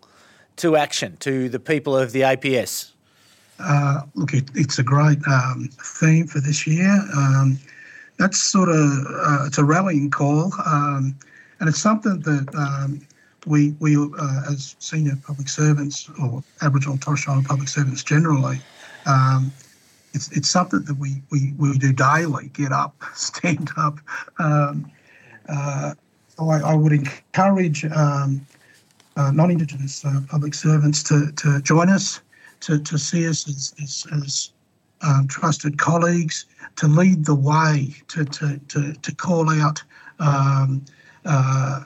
[0.56, 2.92] to action to the people of the APS?
[3.58, 7.02] Uh, look, it, it's a great um, theme for this year.
[7.16, 7.58] Um,
[8.18, 11.16] that's sort of uh, it's a rallying call, um,
[11.60, 13.00] and it's something that um,
[13.46, 18.02] we we uh, as senior public servants or Aboriginal and Torres Strait Islander public servants
[18.02, 18.60] generally.
[20.14, 23.98] It's, it's something that we, we, we do daily get up, stand up.
[24.38, 24.90] Um,
[25.48, 25.94] uh,
[26.36, 28.46] so I, I, would encourage um,
[29.16, 32.20] uh, non-Indigenous uh, public servants to, to join us,
[32.60, 34.50] to, to see us as, as, as
[35.02, 36.46] um, trusted colleagues,
[36.76, 39.82] to lead the way, to, to, to, to call out
[40.20, 40.84] um,
[41.24, 41.82] uh,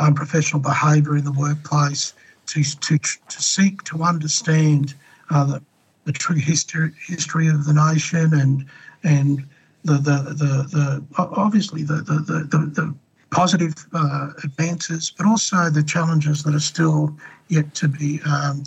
[0.00, 2.14] unprofessional behaviour in the workplace,
[2.46, 4.94] to, to, to seek to understand
[5.30, 5.58] uh,
[6.04, 8.66] the, the true history, history of the nation and
[9.02, 9.46] and
[9.84, 12.94] the the the, the obviously the the, the, the
[13.30, 17.16] positive uh, advances, but also the challenges that are still
[17.48, 18.62] yet to be um,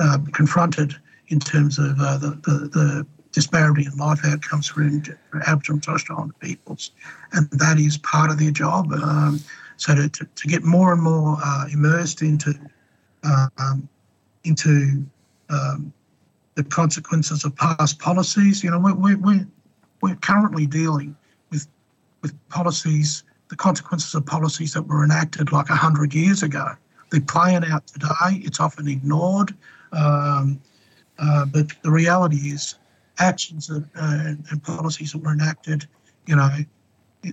[0.00, 0.96] uh, confronted
[1.28, 6.00] in terms of uh, the, the, the, disparity in life outcomes for Aboriginal and Torres
[6.00, 6.90] Strait Islander peoples.
[7.32, 8.92] And that is part of their job.
[8.92, 9.38] Um,
[9.76, 12.54] so to, to, to, get more and more uh, immersed into
[13.22, 13.88] um,
[14.42, 15.04] into
[15.48, 15.92] um,
[16.62, 19.46] the consequences of past policies, you know, we're, we're,
[20.02, 21.16] we're currently dealing
[21.50, 21.66] with
[22.22, 26.68] with policies the consequences of policies that were enacted like 100 years ago.
[27.10, 28.40] They're playing out today.
[28.44, 29.54] It's often ignored.
[29.92, 30.60] Um,
[31.18, 32.76] uh, but the reality is,
[33.18, 35.86] actions that, uh, and policies that were enacted,
[36.26, 36.48] you know,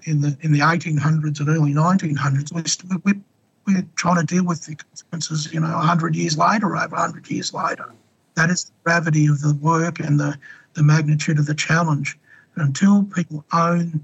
[0.05, 3.21] in the in the 1800s and early 1900s, we're, we're,
[3.67, 7.53] we're trying to deal with the consequences, you know, 100 years later, over 100 years
[7.53, 7.93] later.
[8.37, 10.37] That is the gravity of the work and the,
[10.75, 12.17] the magnitude of the challenge.
[12.55, 13.99] Until people own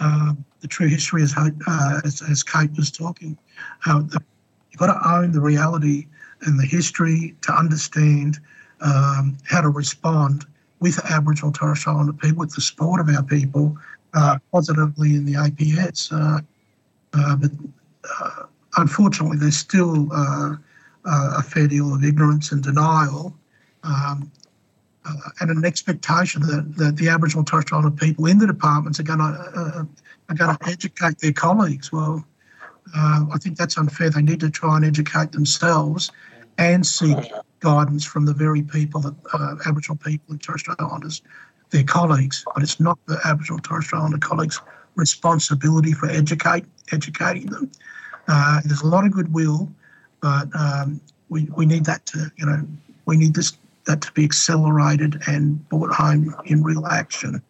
[0.00, 3.38] um, the true history, as, uh, as, as, Kate was talking.
[3.86, 4.22] Uh, the,
[4.70, 6.06] you've got to own the reality
[6.42, 8.38] and the history to understand
[8.82, 10.44] um, how to respond
[10.80, 13.76] with Aboriginal Torres Strait Islander people, with the support of our people,
[14.14, 16.12] uh, positively in the APS.
[16.12, 16.40] Uh,
[17.14, 17.50] uh, but
[18.20, 18.44] uh,
[18.76, 23.34] unfortunately, there's still a fair deal of ignorance and denial.
[23.82, 24.30] Um,
[25.06, 27.64] uh, and an expectation that, that the Aboriginal Torres
[27.96, 29.84] people in the departments are going to uh,
[30.28, 31.90] are going to educate their colleagues.
[31.90, 32.24] Well,
[32.94, 34.10] uh, I think that's unfair.
[34.10, 36.12] They need to try and educate themselves
[36.58, 37.16] and seek
[37.60, 41.22] guidance from the very people that uh, Aboriginal people and Torres Strait Islanders,
[41.70, 42.44] their colleagues.
[42.54, 44.60] But it's not the Aboriginal Torres Strait Islander colleagues'
[44.96, 47.70] responsibility for educate educating them.
[48.28, 49.68] Uh, there's a lot of goodwill,
[50.20, 51.00] but um,
[51.30, 52.62] we, we need that to you know
[53.06, 53.56] we need this
[53.90, 57.42] that to be accelerated and brought home in real action.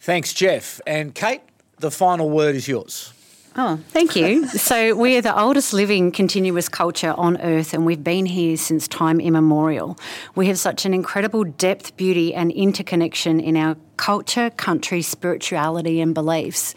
[0.00, 0.80] Thanks, Jeff.
[0.86, 1.40] And Kate,
[1.78, 3.12] the final word is yours.
[3.58, 4.46] Oh, thank you.
[4.48, 9.18] so, we're the oldest living continuous culture on Earth, and we've been here since time
[9.18, 9.98] immemorial.
[10.34, 16.14] We have such an incredible depth, beauty, and interconnection in our culture, country, spirituality, and
[16.14, 16.74] beliefs.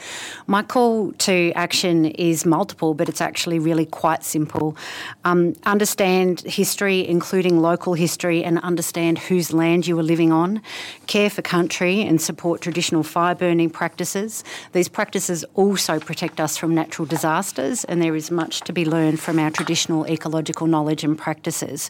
[0.47, 4.75] My call to action is multiple, but it's actually really quite simple.
[5.25, 10.61] Um, understand history, including local history, and understand whose land you are living on.
[11.07, 14.43] Care for country and support traditional fire burning practices.
[14.71, 19.19] These practices also protect us from natural disasters, and there is much to be learned
[19.19, 21.89] from our traditional ecological knowledge and practices.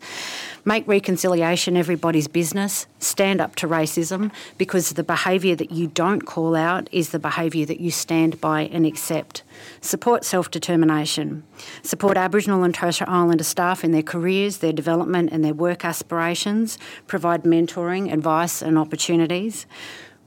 [0.65, 2.87] Make reconciliation everybody's business.
[2.99, 5.18] Stand up to racism because the behaviour
[5.55, 9.43] that you don't call out is the behaviour that you stand by and accept.
[9.81, 11.43] Support self determination.
[11.83, 15.83] Support Aboriginal and Torres Strait Islander staff in their careers, their development, and their work
[15.83, 16.77] aspirations.
[17.07, 19.65] Provide mentoring, advice, and opportunities.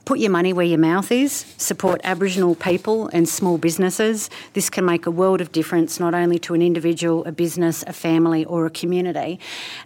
[0.05, 1.45] Put your money where your mouth is.
[1.57, 4.29] Support Aboriginal people and small businesses.
[4.53, 7.93] This can make a world of difference not only to an individual, a business, a
[7.93, 9.39] family, or a community.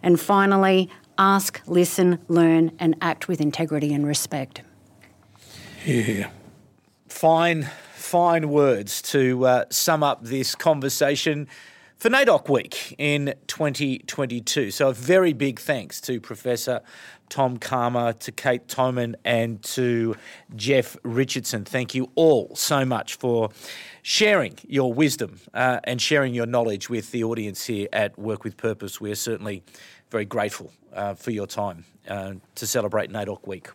[0.04, 4.64] And finally, ask, listen, learn, and act with integrity and respect.
[5.88, 6.32] Yeah.
[7.08, 11.48] Fine, fine words to uh, sum up this conversation
[11.96, 14.72] for NAIDOC Week in 2022.
[14.72, 16.82] So, a very big thanks to Professor
[17.30, 20.18] Tom Calma, to Kate Thomann, and to
[20.58, 21.64] Jeff Richardson.
[21.64, 23.52] Thank you all so much for
[24.02, 28.58] sharing your wisdom uh, and sharing your knowledge with the audience here at Work with
[28.58, 29.00] Purpose.
[29.00, 29.64] We're certainly
[30.10, 33.70] very grateful uh, for your time uh, to celebrate NAIDOC Week.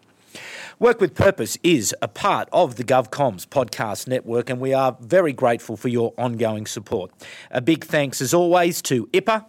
[0.79, 5.33] Work with Purpose is a part of the GovComms podcast network, and we are very
[5.33, 7.11] grateful for your ongoing support.
[7.51, 9.45] A big thanks, as always, to IPA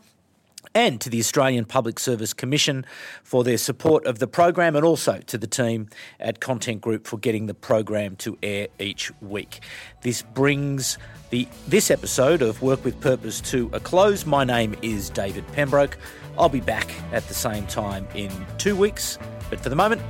[0.76, 2.86] and to the Australian Public Service Commission
[3.24, 5.88] for their support of the program, and also to the team
[6.20, 9.62] at Content Group for getting the program to air each week.
[10.02, 10.98] This brings
[11.30, 14.26] the this episode of Work with Purpose to a close.
[14.26, 15.98] My name is David Pembroke.
[16.38, 19.20] I'll be back at the same time in two weeks,
[19.50, 20.02] but for the moment,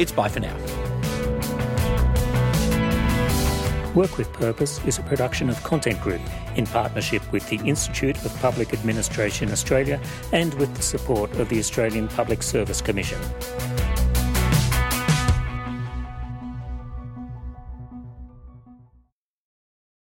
[0.00, 0.56] it's bye for now.
[3.94, 6.22] Work with Purpose is a production of Content Group
[6.56, 10.00] in partnership with the Institute of Public Administration Australia
[10.32, 13.20] and with the support of the Australian Public Service Commission.